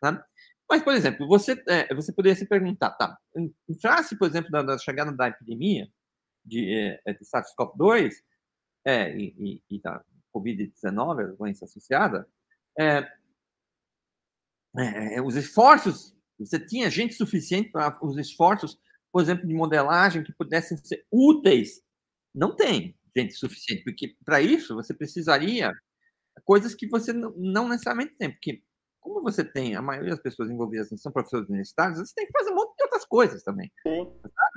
[0.00, 0.24] Tá?
[0.70, 4.62] Mas, por exemplo, você, é, você poderia se perguntar, tá, em face, por exemplo, da,
[4.62, 5.88] da, chegada da epidemia
[6.44, 8.12] de, é, de SARS-CoV-2
[8.84, 12.28] é, e, e, e da Covid-19, a doença associada,
[12.78, 13.10] é,
[14.76, 18.78] é, os esforços, você tinha gente suficiente para os esforços
[19.12, 21.82] por exemplo, de modelagem que pudessem ser úteis.
[22.34, 25.72] Não tem gente suficiente, porque para isso você precisaria
[26.44, 28.62] coisas que você não necessariamente tem, porque
[29.00, 32.50] como você tem, a maioria das pessoas envolvidas são professores universitários, você tem que fazer
[32.50, 33.70] um monte de outras coisas também.
[33.86, 34.12] Sim.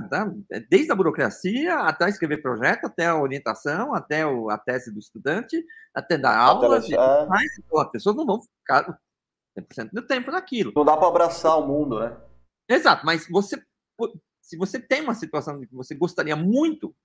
[0.10, 0.32] Tá?
[0.70, 5.64] Desde a burocracia, até escrever projeto, até a orientação, até o, a tese do estudante,
[5.94, 6.90] até dar aulas.
[6.92, 7.26] É.
[7.28, 7.48] Mas
[7.78, 9.00] as pessoas não vão ficar
[9.58, 10.74] 100% do tempo naquilo.
[10.76, 12.18] Não dá para abraçar o mundo, né?
[12.70, 13.62] Exato, mas você,
[14.42, 16.96] se você tem uma situação que você gostaria muito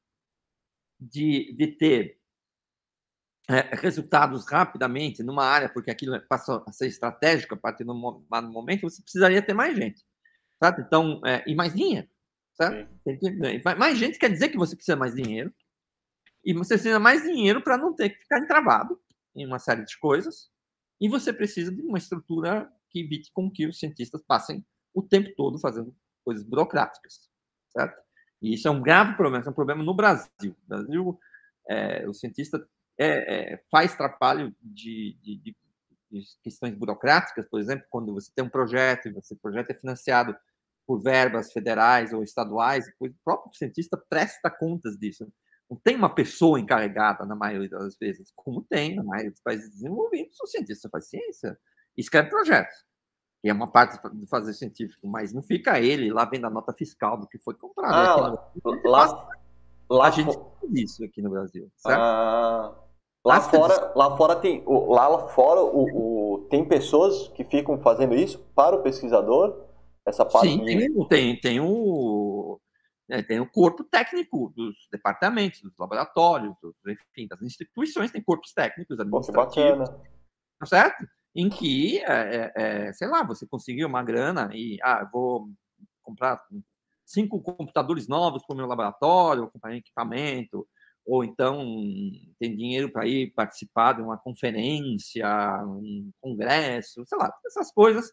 [0.99, 2.19] de, de ter
[3.49, 8.83] é, resultados rapidamente numa área, porque aquilo passa a ser estratégico a partir do momento,
[8.83, 10.05] você precisaria ter mais gente.
[10.81, 12.09] Então, é, e mais dinheiro.
[13.79, 15.55] Mais gente quer dizer que você precisa mais dinheiro.
[16.45, 19.01] E você precisa mais dinheiro para não ter que ficar entravado
[19.35, 20.51] em uma série de coisas.
[21.01, 24.65] E você precisa de uma estrutura que evite com que os cientistas passem
[24.95, 25.95] o tempo todo fazendo
[26.27, 27.31] coisas burocráticas.
[27.71, 27.97] Certo?
[28.43, 30.29] E isso é um grave problema, é um problema no Brasil.
[30.43, 31.21] No Brasil,
[31.69, 32.69] é, o cientista
[32.99, 35.57] é, é, faz trabalho de, de, de,
[36.43, 40.37] questões burocráticas, por exemplo, quando você tem um projeto e você projeto é financiado
[40.87, 45.27] por verbas federais ou estaduais, o próprio cientista presta contas disso.
[45.69, 49.69] Não tem uma pessoa encarregada na maioria das vezes, como tem na maioria dos países
[49.71, 51.59] desenvolvidos, o cientista faz ciência,
[51.97, 52.87] escreve projetos.
[53.45, 56.73] E é uma parte de fazer científico, mas não fica ele lá vendo a nota
[56.73, 57.95] fiscal do que foi comprado.
[57.95, 59.29] Ah, lá,
[59.89, 62.01] lá, a gente faz isso aqui no Brasil, certo?
[62.01, 62.75] Ah,
[63.25, 68.39] lá, fora, lá fora tem, lá fora o, o, tem pessoas que ficam fazendo isso
[68.55, 69.65] para o pesquisador.
[70.05, 71.09] Essa parte Sim, de...
[71.09, 72.61] tem, tem, o
[73.09, 78.53] né, tem o corpo técnico dos departamentos, dos laboratórios, dos, enfim, das instituições, tem corpos
[78.53, 79.89] técnicos administrativos.
[79.89, 80.01] Pô,
[80.59, 81.07] tá certo?
[81.37, 85.51] Em que, é, é, sei lá, você conseguiu uma grana e, ah, vou
[86.03, 86.43] comprar
[87.05, 90.67] cinco computadores novos para o meu laboratório, comprar equipamento,
[91.05, 91.63] ou então
[92.41, 95.27] tem dinheiro para ir participar de uma conferência,
[95.67, 98.11] um congresso, sei lá, essas coisas,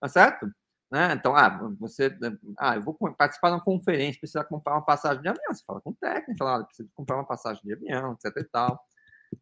[0.00, 0.46] tá certo?
[0.92, 1.12] Né?
[1.14, 2.16] Então, ah, você,
[2.58, 5.52] ah, eu vou participar de uma conferência, precisa comprar uma passagem de avião.
[5.52, 8.44] Você fala com o técnico, fala, ah, precisa comprar uma passagem de avião, etc e
[8.44, 8.80] tal,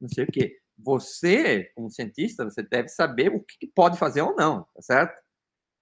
[0.00, 0.58] não sei o quê.
[0.78, 5.20] Você, como cientista, você deve saber o que pode fazer ou não, tá certo?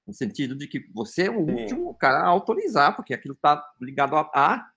[0.06, 1.52] No sentido de que você é o Sim.
[1.52, 4.70] último cara a autorizar, porque aquilo está ligado a, a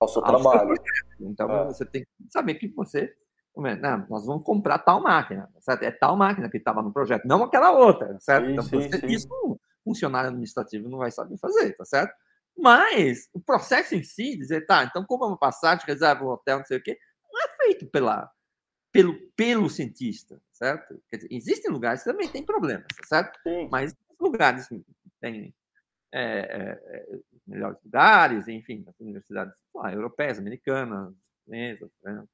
[0.00, 0.74] ao seu trabalho.
[1.20, 1.64] Então, é.
[1.66, 3.14] você tem que saber que você
[3.56, 5.82] não, nós vamos comprar tal máquina, certo?
[5.82, 8.46] É tal máquina que estava no projeto, não aquela outra, certo?
[8.46, 9.06] Sim, então, sim, você, sim.
[9.08, 12.14] isso funcionário administrativo não vai saber fazer, tá certo?
[12.56, 16.64] Mas o processo em si, dizer, tá, então como uma passagem, reserva um hotel, não
[16.66, 16.96] sei o quê,
[17.32, 18.30] não é feito pela,
[18.98, 21.00] pelo, pelo cientista, certo?
[21.12, 23.38] Dizer, existem lugares que também tem problemas, certo?
[23.44, 23.68] Sim.
[23.70, 24.68] Mas lugares
[25.20, 25.54] têm
[26.12, 32.24] é, é, é, melhores lugares, enfim, as universidades lá, europeias, americanas, chinesas, né?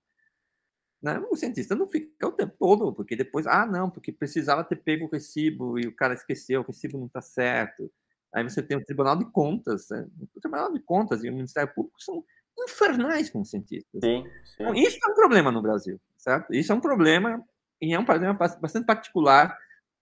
[1.03, 1.19] Né?
[1.31, 5.05] O cientista não fica o tempo todo, porque depois, ah, não, porque precisava ter pego
[5.05, 7.93] o recibo e o cara esqueceu, o recibo não está certo.
[8.35, 10.09] Aí você tem o Tribunal de Contas, né?
[10.19, 12.25] o Tribunal de Contas e o Ministério Público são
[12.59, 14.01] infernais com cientistas.
[14.03, 14.63] Sim, sim.
[14.63, 16.53] Então, isso é um problema no Brasil, certo?
[16.55, 17.45] Isso é um problema,
[17.81, 19.57] e é um problema bastante particular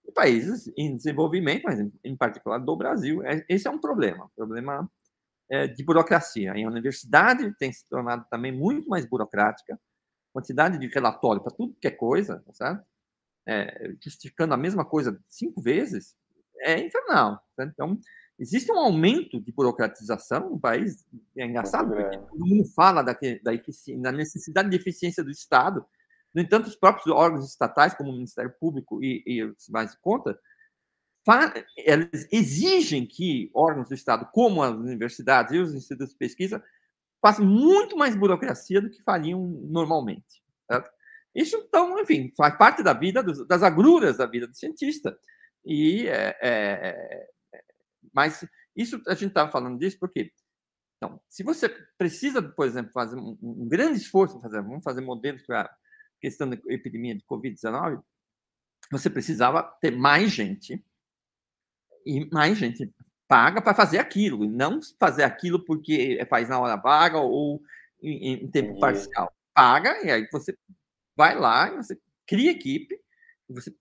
[0.08, 3.22] em países em desenvolvimento, mas em particular do Brasil.
[3.24, 4.88] É, esse é um problema, problema
[5.50, 6.52] é, de burocracia.
[6.52, 9.78] A universidade tem se tornado também muito mais burocrática,
[10.32, 12.84] quantidade de relatório para tudo que é coisa, tá certo?
[13.46, 16.14] É, justificando a mesma coisa cinco vezes,
[16.60, 17.42] é infernal.
[17.56, 17.64] Tá?
[17.64, 17.98] Então,
[18.38, 21.04] existe um aumento de burocratização no país,
[21.36, 23.52] é engraçado, porque todo mundo fala da, da,
[24.00, 25.84] da necessidade de eficiência do Estado,
[26.34, 30.38] no entanto, os próprios órgãos estatais, como o Ministério Público e, e mais de conta,
[31.76, 36.62] eles exigem que órgãos do Estado, como as universidades e os institutos de pesquisa,
[37.20, 40.42] faz muito mais burocracia do que fariam normalmente.
[40.70, 40.90] Certo?
[41.34, 45.16] Isso, então, enfim, faz parte da vida, dos, das agruras da vida do cientista.
[45.64, 47.62] E, é, é, é
[48.12, 50.32] mas isso a gente estava falando disso porque,
[50.96, 55.42] então, se você precisa, por exemplo, fazer um, um grande esforço, fazer, vamos fazer modelos
[55.42, 55.70] para
[56.22, 58.00] questão da epidemia de Covid-19,
[58.90, 60.82] você precisava ter mais gente
[62.06, 62.90] e mais gente
[63.26, 67.60] paga para fazer aquilo, e não fazer aquilo porque faz na hora vaga ou
[68.00, 69.32] em, em tempo parcial.
[69.52, 70.56] Paga, e aí você
[71.16, 72.94] vai lá, você cria equipe,
[73.48, 73.74] e você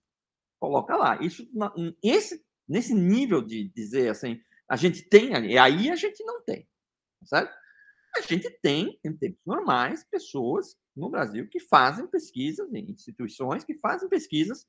[0.60, 1.22] coloca lá.
[1.22, 1.48] Isso,
[2.04, 6.68] esse, nesse nível de dizer assim, a gente tem, e aí a gente não tem,
[7.24, 7.54] certo?
[8.16, 13.76] A gente tem, em tempos normais, pessoas no Brasil que fazem pesquisas, em instituições que
[13.76, 14.68] fazem pesquisas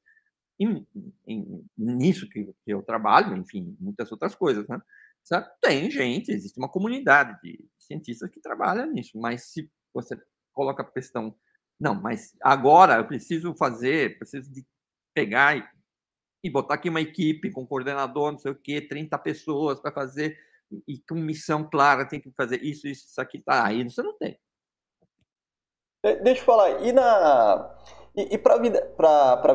[0.59, 0.87] em,
[1.27, 4.81] em, nisso que, que, eu trabalho, enfim, muitas outras coisas, né?
[5.61, 10.21] Tem gente, existe uma comunidade de cientistas que trabalha nisso, mas se você
[10.53, 11.35] coloca a questão,
[11.79, 14.67] não, mas agora eu preciso fazer, preciso de
[15.15, 15.65] pegar e,
[16.45, 20.39] e botar aqui uma equipe com coordenador, não sei o quê, 30 pessoas para fazer,
[20.87, 24.17] e, com missão clara, tem que fazer isso, isso, isso aqui, tá, aí você não
[24.17, 24.39] tem.
[26.23, 27.79] Deixa eu falar, e na
[28.15, 28.95] E, e para a vida,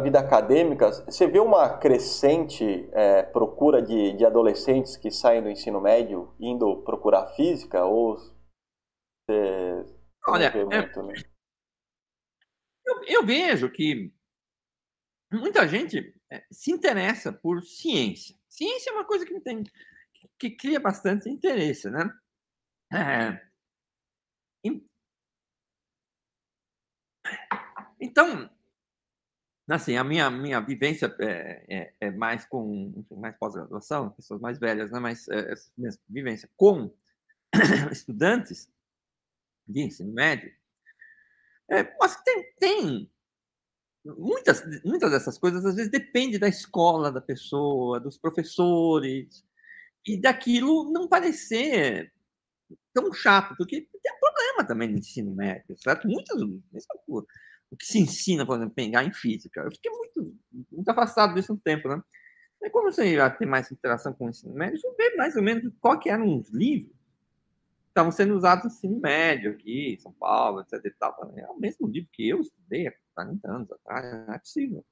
[0.01, 5.80] vida acadêmica, você vê uma crescente é, procura de, de adolescentes que saem do ensino
[5.80, 7.86] médio indo procurar física?
[7.86, 8.18] Ou
[10.28, 11.13] Olha, é muito, né?
[12.86, 14.11] eu, eu vejo que
[15.32, 18.36] muita gente é, se interessa por ciência.
[18.47, 19.63] Ciência é uma coisa que tem
[20.40, 22.12] que cria bastante interesse, né?
[22.94, 23.48] É,
[28.00, 28.50] então,
[29.70, 34.92] assim, a minha, minha vivência é, é, é mais com mais pós-graduação, pessoas mais velhas,
[34.92, 35.00] né?
[35.00, 35.54] Mas é,
[36.08, 36.94] vivência com
[37.92, 38.70] estudantes
[39.68, 40.54] de ensino médio,
[41.70, 41.84] é,
[42.24, 43.12] tem, tem
[44.06, 49.46] muitas, muitas dessas coisas às vezes depende da escola da pessoa, dos professores
[50.08, 52.14] e daquilo não parecer
[52.93, 56.08] tão chato, porque tem problema também no ensino médio, certo?
[56.08, 59.62] Muitas, o que se ensina, por exemplo, pegar em física.
[59.62, 60.36] Eu fiquei muito,
[60.72, 62.01] muito afastado disso um tempo, né?
[62.72, 65.72] Como você já tem mais interação com o ensino médio, eu ver mais ou menos
[65.80, 70.12] qual que eram os livros que estavam sendo usados no ensino médio aqui, em São
[70.14, 70.84] Paulo, etc.
[70.86, 71.34] E tal.
[71.36, 74.86] É o mesmo livro que eu estudei há 40 anos atrás, não é possível.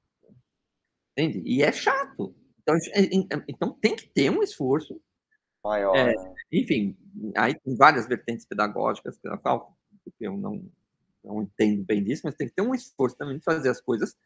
[1.12, 1.42] Entende?
[1.44, 2.34] E é chato.
[2.62, 5.00] Então, é, é, então tem que ter um esforço
[5.66, 5.96] maior.
[5.96, 6.14] É,
[6.52, 6.96] enfim,
[7.36, 9.40] aí tem várias vertentes pedagógicas pela
[10.20, 10.64] eu não
[11.24, 14.16] não entendo bem disso, mas tem que ter um esforço também de fazer as coisas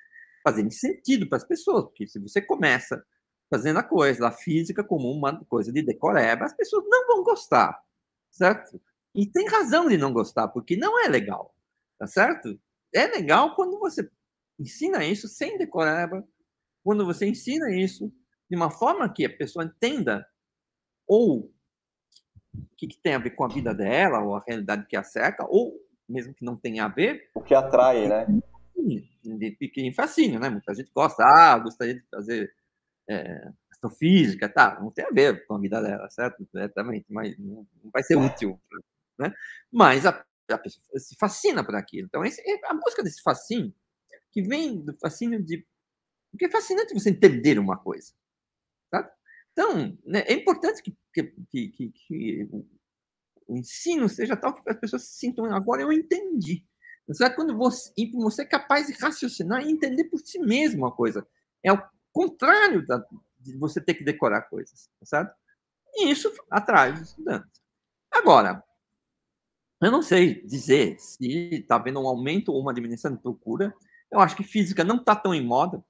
[0.45, 3.03] fazerem sentido para as pessoas, porque se você começa
[3.49, 7.82] fazendo a coisa, a física como uma coisa de decoreba, as pessoas não vão gostar,
[8.30, 8.80] certo?
[9.14, 11.55] E tem razão de não gostar, porque não é legal,
[11.99, 12.59] tá certo?
[12.95, 14.09] É legal quando você
[14.59, 16.22] ensina isso sem decoreba,
[16.84, 18.12] quando você ensina isso
[18.49, 20.26] de uma forma que a pessoa entenda
[21.11, 21.52] ou
[22.54, 25.02] o que, que tem a ver com a vida dela, ou a realidade que a
[25.02, 25.76] cerca, ou
[26.08, 27.28] mesmo que não tenha a ver.
[27.34, 28.26] O que atrai, né?
[29.24, 30.48] De pequeno fascínio, né?
[30.48, 32.54] Muita gente gosta, ah, gostaria de fazer
[33.08, 34.78] é, astrofísica, tá?
[34.80, 36.46] Não tem a ver com a vida dela, certo?
[36.54, 38.61] Diretamente, mas não, vai ser útil,
[39.18, 39.34] né?
[39.70, 42.06] Mas a, a pessoa se fascina por aquilo.
[42.06, 43.74] Então, esse, a busca desse fascínio,
[44.30, 45.66] que vem do fascínio de.
[46.30, 48.12] Porque é fascinante você entender uma coisa,
[48.92, 49.12] tá?
[49.52, 52.48] Então, né, é importante que, que, que, que
[53.46, 56.64] o ensino seja tal que as pessoas se sintam, agora eu entendi.
[57.12, 57.34] Certo?
[57.34, 61.26] Quando você, você é capaz de raciocinar e entender por si mesmo a coisa.
[61.62, 61.82] É o
[62.12, 63.04] contrário da,
[63.38, 65.34] de você ter que decorar coisas, certo?
[65.94, 67.61] E isso atrai os estudantes.
[68.11, 68.62] Agora,
[69.82, 73.74] eu não sei dizer se está havendo um aumento ou uma diminuição de procura.
[74.11, 75.84] Eu acho que física não está tão em moda.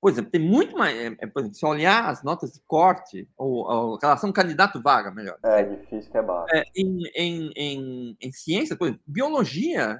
[0.00, 0.96] Por exemplo, tem muito mais.
[0.96, 5.38] É, é, por exemplo, se olhar as notas de corte, ou, ou relação candidato-vaga, melhor.
[5.42, 6.54] É, difícil que é baixo.
[6.54, 9.98] É, em, em, em, em ciência, por exemplo, biologia,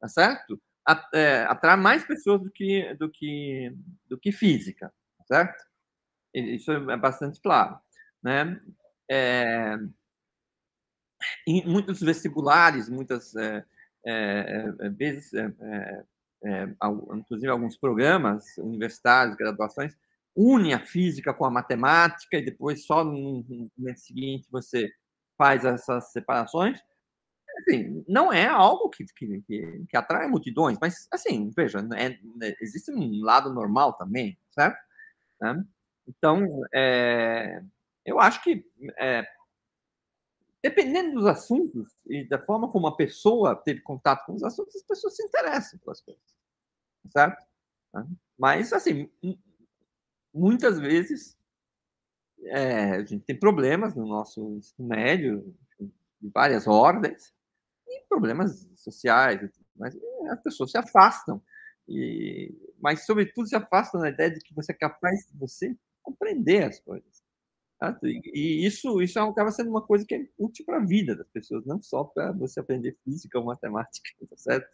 [0.00, 0.60] tá certo?
[1.14, 3.74] É, atrai mais pessoas do que, do que,
[4.08, 5.64] do que física, tá certo?
[6.34, 7.78] Isso é bastante claro.
[8.22, 8.60] Né?
[9.10, 9.76] É,
[11.46, 13.64] em muitos vestibulares, muitas é,
[14.04, 15.30] é, é vezes
[16.44, 16.68] é,
[17.16, 19.96] inclusive alguns programas universitários, graduações,
[20.36, 23.44] une a física com a matemática e depois só no
[23.76, 24.90] momento seguinte você
[25.38, 26.80] faz essas separações.
[27.58, 32.56] Assim, não é algo que, que, que, que atrai multidões, mas, assim, veja, é, é,
[32.60, 34.76] existe um lado normal também, certo?
[35.40, 35.64] Né?
[36.08, 37.62] Então, é,
[38.04, 38.66] eu acho que,
[38.98, 39.24] é,
[40.64, 44.82] dependendo dos assuntos e da forma como a pessoa teve contato com os assuntos, as
[44.82, 46.34] pessoas se interessam pelas coisas
[47.10, 47.44] certo?
[48.38, 49.10] Mas, assim,
[50.32, 51.36] muitas vezes
[52.46, 55.54] é, a gente tem problemas no nosso ensino médio,
[56.20, 57.32] de várias ordens,
[57.86, 59.40] e problemas sociais,
[59.76, 59.94] mas
[60.30, 61.42] as pessoas se afastam.
[61.86, 66.64] E, mas, sobretudo, se afastam da ideia de que você é capaz de você compreender
[66.64, 67.23] as coisas.
[67.78, 68.06] Certo?
[68.06, 71.64] E, isso, isso acaba sendo uma coisa que é útil para a vida das pessoas,
[71.66, 74.68] não só para você aprender física ou matemática, tá certo?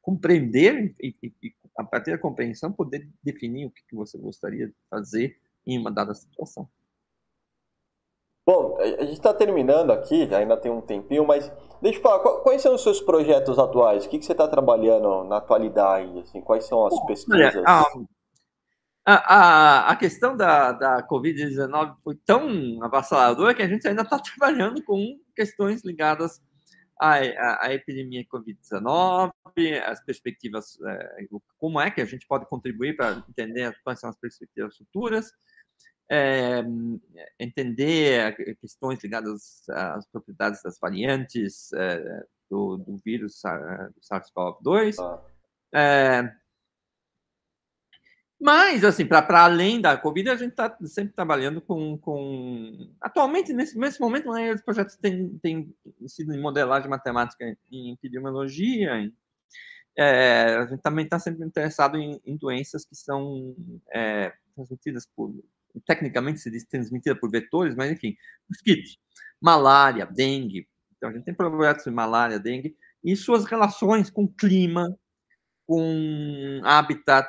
[0.00, 4.74] Compreender e, e, a partir da compreensão, poder definir o que, que você gostaria de
[4.90, 6.68] fazer em uma dada situação.
[8.46, 11.50] Bom, a gente está terminando aqui, ainda tem um tempinho, mas
[11.80, 14.04] deixa eu falar, quais são os seus projetos atuais?
[14.04, 16.18] O que, que você está trabalhando na atualidade?
[16.20, 17.56] Assim, quais são as pesquisas?
[17.56, 18.06] Olha,
[19.06, 24.18] a, a, a questão da, da Covid-19 foi tão avassaladora que a gente ainda está
[24.18, 26.40] trabalhando com questões ligadas
[26.98, 29.32] a, a, a epidemia Covid-19,
[29.84, 31.26] as perspectivas, é,
[31.58, 35.32] como é que a gente pode contribuir para entender quais são as perspectivas futuras,
[36.10, 36.62] é,
[37.38, 44.96] entender questões ligadas às propriedades das variantes é, do, do, vírus do SARS-CoV-2,
[45.72, 46.32] ah.
[48.44, 52.92] Mas, assim, para além da Covid, a gente está sempre trabalhando com, com.
[53.00, 55.74] Atualmente, nesse, nesse momento, né, os projetos têm, têm
[56.06, 57.42] sido em modelagem matemática
[57.72, 58.98] em epidemiologia.
[58.98, 59.16] Em,
[59.96, 63.56] é, a gente também está sempre interessado em, em, doenças que são
[63.90, 65.34] é, transmitidas por.
[65.86, 68.14] Tecnicamente se diz transmitida por vetores, mas enfim,
[68.46, 68.98] mosquitos,
[69.40, 70.68] malária, dengue.
[70.98, 74.94] Então, a gente tem projetos de malária, dengue, e suas relações com clima,
[75.66, 77.26] com habitat,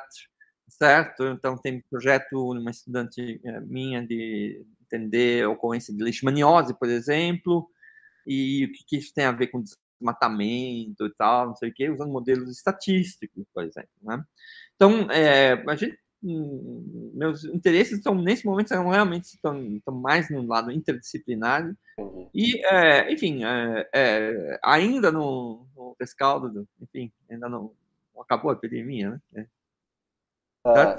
[0.78, 1.24] certo?
[1.24, 7.68] Então, tem projeto, uma estudante eh, minha, de entender a ocorrência de leishmaniose, por exemplo,
[8.26, 11.74] e o que, que isso tem a ver com desmatamento e tal, não sei o
[11.74, 13.90] quê, usando modelos estatísticos, por exemplo.
[14.02, 14.22] Né?
[14.74, 20.30] Então, é, a gente, hum, meus interesses estão, nesse momento, são realmente estão, estão mais
[20.30, 21.74] no lado interdisciplinar.
[22.34, 27.72] E, é, enfim, é, é, ainda no, no rescaldo, enfim, ainda não,
[28.20, 29.46] acabou a epidemia, né?
[30.74, 30.96] É.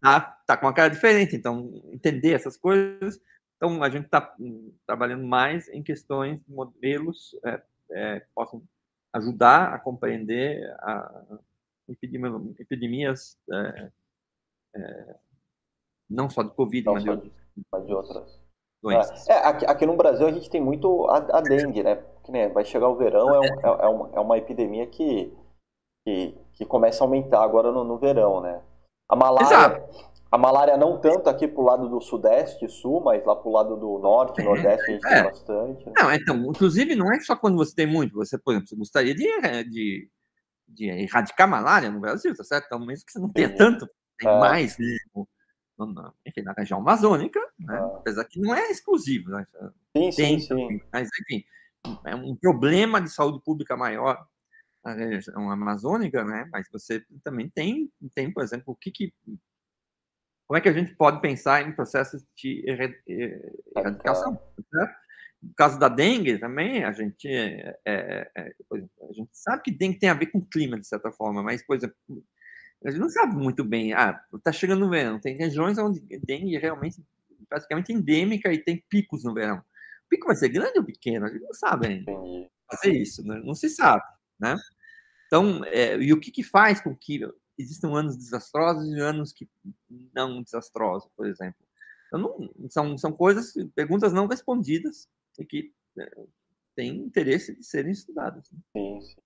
[0.00, 3.20] Tá, tá com uma cara diferente, então entender essas coisas.
[3.56, 8.62] Então a gente está hum, trabalhando mais em questões, modelos é, é, que possam
[9.12, 11.24] ajudar a compreender a
[12.58, 13.90] epidemias é,
[14.76, 15.14] é,
[16.08, 17.32] não só de Covid, não mas, de
[17.70, 18.40] mas de outras
[18.82, 19.28] doenças.
[19.28, 21.96] É, aqui, aqui, no Brasil a gente tem muito a, a dengue, né?
[22.24, 22.48] Que, né?
[22.48, 25.32] Vai chegar o verão, é, um, é, uma, é uma epidemia que,
[26.06, 28.62] que, que começa a aumentar agora no, no verão, né?
[29.08, 30.12] A malária, Exato.
[30.30, 33.76] a malária não tanto aqui pro lado do sudeste e sul, mas lá pro lado
[33.76, 35.14] do norte, nordeste a gente é.
[35.14, 35.86] tem bastante.
[35.86, 35.92] Né?
[35.96, 39.14] Não, então, inclusive não é só quando você tem muito, você, por exemplo, você gostaria
[39.14, 40.10] de, eh, de,
[40.68, 42.66] de erradicar malária no Brasil, tá certo?
[42.66, 43.88] Então, mesmo que você não tenha tanto,
[44.18, 44.38] tem é.
[44.38, 44.96] mais, né?
[46.26, 47.78] enfim, na região amazônica, né?
[47.78, 47.96] Ah.
[47.98, 49.46] apesar que não é exclusivo, né?
[49.96, 50.80] Sim, tem, sim, sim.
[50.92, 51.44] Mas, enfim,
[52.04, 54.26] é um problema de saúde pública maior
[54.90, 56.48] a região amazônica, né?
[56.52, 59.12] Mas você também tem, tem por exemplo, o que, que
[60.48, 62.64] como é que a gente pode pensar em processos de
[63.76, 64.40] erradicação?
[64.72, 64.94] Né?
[65.42, 69.98] No caso da dengue também, a gente, é, é, é a gente sabe que dengue
[69.98, 71.94] tem a ver com o clima, de certa forma, mas, por exemplo,
[72.82, 73.92] a gente não sabe muito bem.
[73.92, 77.04] Ah, está chegando o verão, tem regiões onde dengue é realmente
[77.46, 79.58] praticamente endêmica e tem picos no verão.
[79.58, 81.26] O pico vai ser grande ou pequeno?
[81.26, 82.12] A gente não sabe ainda
[82.70, 83.38] fazer isso, né?
[83.44, 84.02] não se sabe.
[84.40, 84.56] Né?
[85.28, 87.20] Então, é, e o que, que faz com que
[87.58, 89.46] existam anos desastrosos e anos que
[90.14, 91.62] não desastrosos, por exemplo?
[92.06, 95.06] Então, não, são, são coisas, perguntas não respondidas
[95.38, 96.10] e que é,
[96.74, 98.50] têm interesse de serem estudadas.
[98.50, 98.58] Né?
[98.72, 99.20] Sim, sim.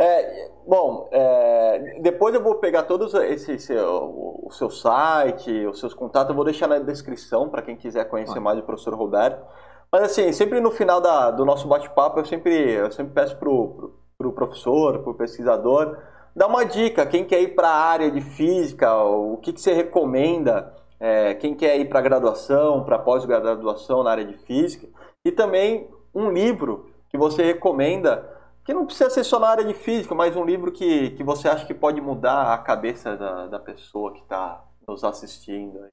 [0.00, 5.94] É, bom, é, depois eu vou pegar todos esse, esse o, seu site, os seus
[5.94, 9.44] contatos, eu vou deixar na descrição para quem quiser conhecer mais o professor Roberto.
[9.90, 13.68] Mas assim, sempre no final da, do nosso bate-papo, eu sempre, eu sempre peço pro,
[13.74, 15.98] pro para o professor, para o pesquisador,
[16.34, 19.72] dá uma dica, quem quer ir para a área de física, o que, que você
[19.72, 24.86] recomenda, é, quem quer ir para graduação, para pós-graduação na área de física,
[25.24, 28.28] e também um livro que você recomenda,
[28.64, 31.48] que não precisa ser só na área de física, mas um livro que, que você
[31.48, 35.86] acha que pode mudar a cabeça da, da pessoa que está nos assistindo.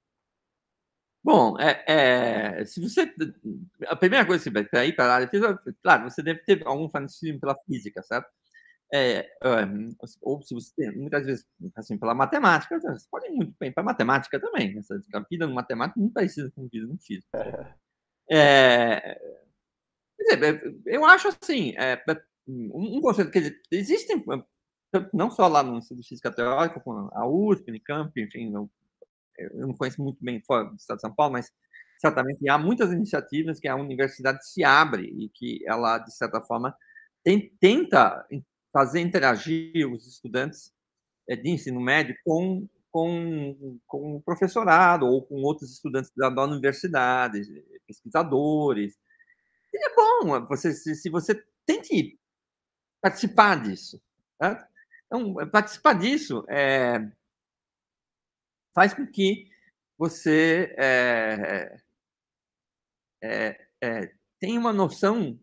[1.23, 1.83] Bom, é,
[2.61, 3.13] é, se você.
[3.87, 5.27] A primeira coisa que você vai ir para a
[5.83, 8.29] claro, você deve ter algum fanatismo pela física, certo?
[8.91, 9.89] É, um,
[10.21, 11.45] ou se você tem, muitas vezes,
[11.75, 14.73] assim, pela matemática, você pode ir muito bem para matemática também.
[14.73, 14.81] Né?
[15.13, 17.29] A vida no matemática não precisa com vida no físico.
[18.31, 19.19] É,
[20.17, 22.01] quer dizer, eu acho assim, é,
[22.47, 24.23] um, um conceito, quer dizer, existem,
[25.13, 28.51] não só lá no Instituto de Física Teórica, como a USP, Unicamp, enfim,
[29.53, 31.51] eu não conheço muito bem fora do estado de São Paulo, mas
[31.99, 36.75] certamente há muitas iniciativas que a universidade se abre e que ela, de certa forma,
[37.23, 38.25] tem, tenta
[38.71, 40.73] fazer interagir os estudantes
[41.27, 46.43] eh, de ensino médio com, com, com o professorado ou com outros estudantes da, da
[46.43, 47.41] universidade,
[47.85, 48.97] pesquisadores.
[49.73, 52.17] E é bom você, se, se você tente
[53.01, 54.01] participar disso.
[55.07, 56.99] Então, participar disso é,
[58.79, 59.45] faz com que
[59.97, 61.77] você é,
[63.21, 65.37] é, é, tenha uma noção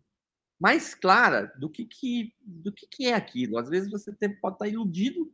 [0.58, 3.58] mais clara do que, que, do que, que é aquilo.
[3.58, 4.10] Às vezes você
[4.40, 5.30] pode estar iludido,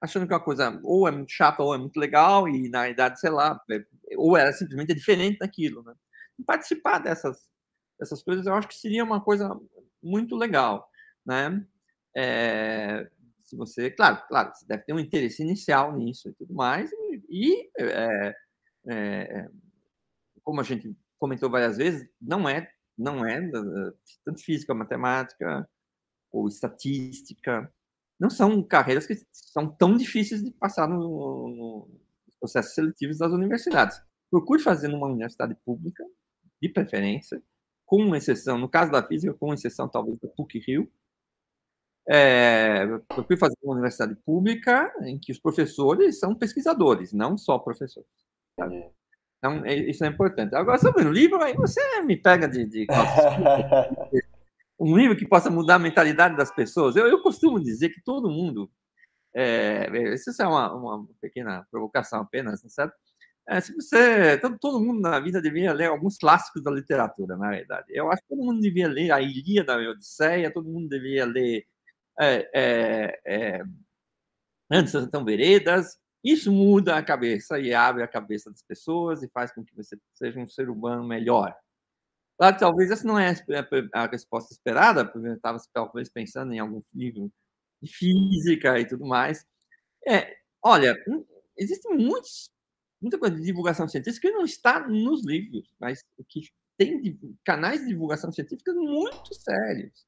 [0.00, 3.18] achando que uma coisa ou é muito chata ou é muito legal, e na verdade,
[3.18, 3.84] sei lá, é,
[4.16, 5.82] ou era simplesmente diferente daquilo.
[5.82, 5.92] Né?
[6.46, 7.48] Participar dessas,
[7.98, 9.60] dessas coisas eu acho que seria uma coisa
[10.00, 10.88] muito legal.
[11.26, 11.66] Né?
[12.16, 13.10] É,
[13.42, 16.88] se você, claro, claro, você deve ter um interesse inicial nisso e tudo mais,
[17.28, 18.34] e, é,
[18.88, 19.48] é,
[20.42, 23.40] como a gente comentou várias vezes, não é, não é
[24.24, 25.68] tanto física, matemática
[26.32, 27.72] ou estatística,
[28.18, 30.98] não são carreiras que são tão difíceis de passar no,
[31.48, 32.00] no
[32.38, 34.00] processos seletivos das universidades.
[34.30, 36.04] Procure fazer numa universidade pública,
[36.60, 37.42] de preferência,
[37.86, 40.90] com exceção, no caso da física, com exceção talvez da PUC-Rio,
[42.08, 48.08] é, procure fazer uma universidade pública em que os professores são pesquisadores, não só professores.
[48.58, 48.90] Sabe?
[49.38, 50.54] Então, é, isso é importante.
[50.54, 52.86] Agora, sobre o livro, aí você me pega de, de
[54.78, 56.96] um livro que possa mudar a mentalidade das pessoas.
[56.96, 58.70] Eu, eu costumo dizer que todo mundo,
[59.34, 62.94] é, isso é uma, uma pequena provocação apenas, certo?
[63.48, 67.50] É, se você, todo, todo, mundo na vida deveria ler alguns clássicos da literatura, na
[67.50, 67.86] verdade.
[67.88, 71.66] Eu acho que todo mundo devia ler a Ilíada, a Odisseia, todo mundo deveria ler
[72.20, 73.62] é, é, é,
[74.70, 75.98] Antes São Veredas.
[76.22, 79.96] Isso muda a cabeça e abre a cabeça das pessoas e faz com que você
[80.14, 81.56] seja um ser humano melhor.
[82.38, 83.34] Claro, talvez essa não é
[83.92, 87.32] a resposta esperada, porque eu estava talvez pensando em algum livro
[87.82, 89.46] de física e tudo mais.
[90.06, 91.24] É, olha, hum,
[91.56, 92.50] existem muitos,
[93.00, 96.42] muita coisa de divulgação científica que não está nos livros, mas que
[96.78, 100.06] tem canais de divulgação científica muito sérios.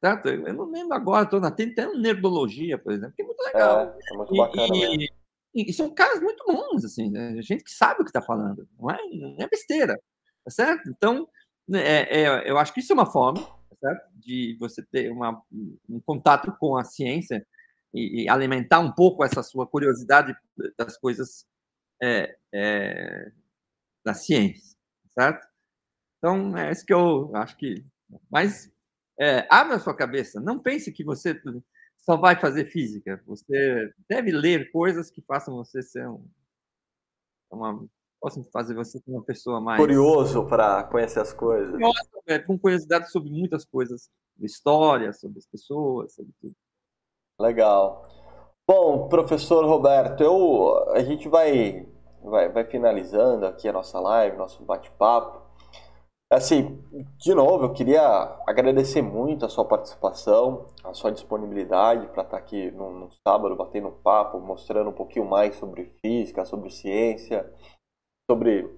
[0.00, 0.28] Certo?
[0.28, 3.80] Eu não lembro agora, estou na tem nerdologia, por exemplo, que é muito legal.
[3.80, 5.08] É, é muito bacana e,
[5.54, 7.42] e, e, são caras muito bons, assim, né?
[7.42, 10.00] gente que sabe o que está falando, não é, não é besteira,
[10.44, 10.88] tá certo?
[10.88, 11.28] Então,
[11.68, 13.40] né, é, é, eu acho que isso é uma forma
[13.80, 14.08] certo?
[14.14, 15.42] de você ter uma,
[15.88, 17.44] um contato com a ciência
[17.92, 20.36] e, e, alimentar um pouco essa sua curiosidade
[20.76, 21.44] das coisas
[22.00, 23.32] é, é,
[24.04, 24.76] da ciência,
[25.10, 25.46] certo?
[26.18, 27.84] Então, é isso que eu acho que.
[28.30, 28.70] Mas
[29.20, 31.40] é, abra a sua cabeça, não pense que você
[31.98, 33.22] só vai fazer física.
[33.26, 36.24] Você deve ler coisas que façam você ser um,
[37.50, 37.86] uma
[38.20, 39.80] possam fazer você ser uma pessoa mais.
[39.80, 41.70] Curioso para conhecer as coisas.
[41.70, 41.96] Curioso,
[42.26, 46.54] é, com curiosidade sobre muitas coisas, sobre história, sobre as pessoas, sobre tudo.
[47.40, 48.06] Legal.
[48.66, 51.88] Bom, professor Roberto, eu, a gente vai,
[52.22, 55.47] vai, vai finalizando aqui a nossa live, nosso bate-papo.
[56.30, 56.78] Assim,
[57.16, 58.02] de novo, eu queria
[58.46, 63.90] agradecer muito a sua participação, a sua disponibilidade para estar aqui no, no sábado batendo
[63.90, 67.50] papo, mostrando um pouquinho mais sobre física, sobre ciência
[68.30, 68.70] sobre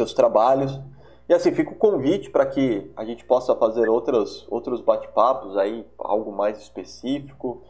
[0.00, 0.80] seus trabalhos.
[1.28, 5.86] E assim, fica o convite para que a gente possa fazer outros, outros bate-papos aí,
[5.98, 7.62] algo mais específico,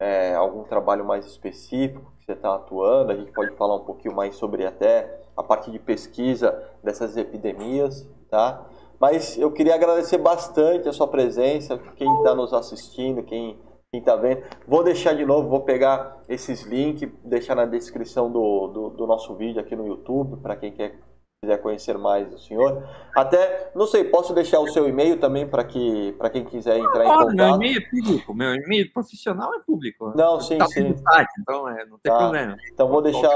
[0.00, 3.12] é, algum trabalho mais específico que você está atuando.
[3.12, 8.08] A gente pode falar um pouquinho mais sobre até a parte de pesquisa dessas epidemias,
[8.30, 8.66] tá?
[9.00, 13.58] Mas eu queria agradecer bastante a sua presença, quem está nos assistindo, quem
[13.90, 14.42] quem tá vendo.
[14.66, 19.34] Vou deixar de novo, vou pegar esses links, deixar na descrição do, do, do nosso
[19.34, 20.98] vídeo aqui no YouTube, para quem quer
[21.40, 22.82] quiser conhecer mais o senhor.
[23.14, 27.08] Até, não sei, posso deixar o seu e-mail também para que, quem quiser entrar em
[27.08, 27.36] contato?
[27.36, 30.12] Meu e-mail é público, meu e-mail profissional é público.
[30.16, 30.96] Não, sim, tá sim.
[30.96, 32.18] Site, então é, não tem tá.
[32.18, 32.56] problema.
[32.72, 33.30] Então vou deixar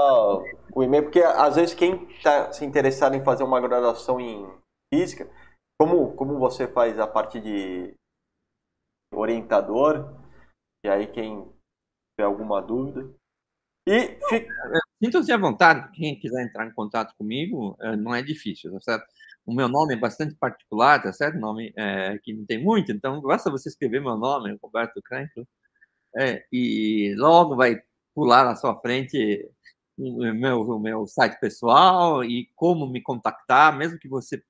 [0.75, 4.47] o e-mail, porque às vezes quem está se interessado em fazer uma graduação em
[4.93, 5.31] física,
[5.81, 7.95] como, como você faz a parte de
[9.15, 10.21] orientador,
[10.85, 11.51] e aí, quem
[12.15, 13.15] tiver alguma dúvida.
[13.87, 14.53] E fica...
[15.03, 19.07] Sintam-se à vontade, quem quiser entrar em contato comigo, é, não é difícil, tá certo?
[19.45, 21.39] O meu nome é bastante particular, tá certo?
[21.39, 25.47] Nome é, que não tem muito, então basta você escrever meu nome, Roberto Crankle,
[26.17, 27.83] é, e logo vai
[28.15, 29.51] pular na sua frente
[29.99, 34.43] o meu, o meu site pessoal e como me contactar, mesmo que você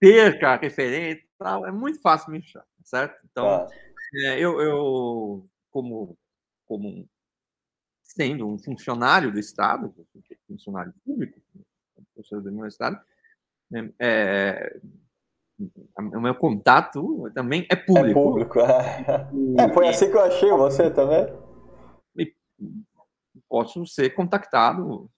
[0.00, 1.24] perca a referência,
[1.66, 3.20] é muito fácil me tá certo?
[3.30, 3.68] Então, ah.
[4.12, 6.18] É, eu, eu como,
[6.66, 7.08] como
[8.02, 9.94] sendo um funcionário do Estado,
[10.48, 11.40] funcionário público,
[12.12, 13.00] professor do meu Estado,
[13.70, 14.80] né, é,
[15.96, 18.08] o meu contato também é público.
[18.08, 19.64] É público, é.
[19.64, 21.26] é foi assim que eu achei você também.
[23.48, 25.10] Posso ser contactado,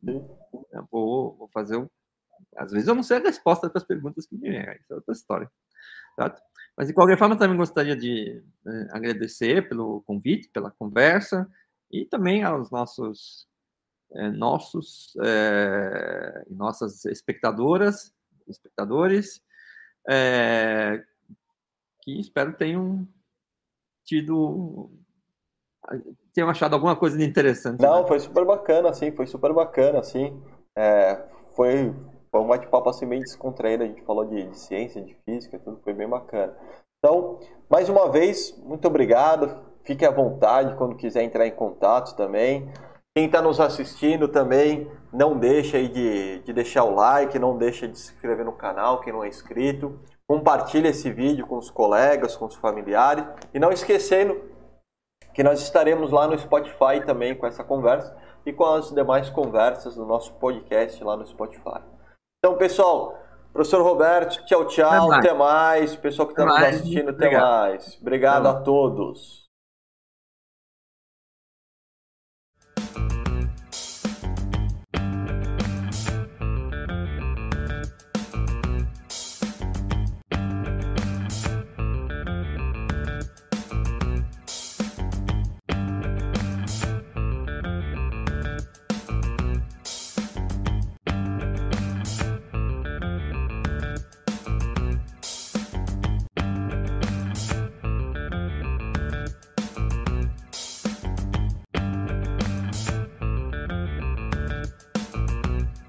[0.90, 1.76] vou, vou fazer.
[1.76, 1.88] Um,
[2.56, 4.94] às vezes eu não sei a resposta para as perguntas que me vêm, isso é
[4.94, 5.50] outra história.
[6.14, 6.42] Certo?
[6.76, 11.48] Mas, de qualquer forma, também gostaria de né, agradecer pelo convite, pela conversa,
[11.90, 13.46] e também aos nossos,
[14.12, 18.12] é, nossos é, nossas espectadoras,
[18.48, 19.42] espectadores,
[20.08, 21.04] é,
[22.02, 23.06] que espero tenham
[24.04, 24.90] tido
[26.32, 27.80] tenham achado alguma coisa de interessante.
[27.80, 28.08] Não, né?
[28.08, 30.40] foi super bacana, assim, foi super bacana, assim.
[30.76, 31.94] É, foi
[32.32, 35.78] foi um bate-papo assim bem descontraído, a gente falou de, de, ciência, de física, tudo
[35.84, 36.56] foi bem bacana.
[36.98, 37.38] Então,
[37.68, 39.60] mais uma vez, muito obrigado.
[39.84, 42.72] Fique à vontade quando quiser entrar em contato também.
[43.14, 47.86] Quem está nos assistindo também, não deixa aí de, de deixar o like, não deixa
[47.86, 50.00] de se inscrever no canal, quem não é inscrito.
[50.26, 53.26] Compartilhe esse vídeo com os colegas, com os familiares.
[53.52, 54.40] E não esquecendo
[55.34, 59.96] que nós estaremos lá no Spotify também com essa conversa e com as demais conversas
[59.96, 61.91] do nosso podcast lá no Spotify.
[62.44, 65.24] Então, pessoal, professor Roberto, tchau, tchau, até mais.
[65.24, 65.94] Até mais.
[65.94, 67.48] Pessoal que está nos assistindo, até Obrigado.
[67.48, 67.98] mais.
[68.01, 69.41] Obrigado a todos.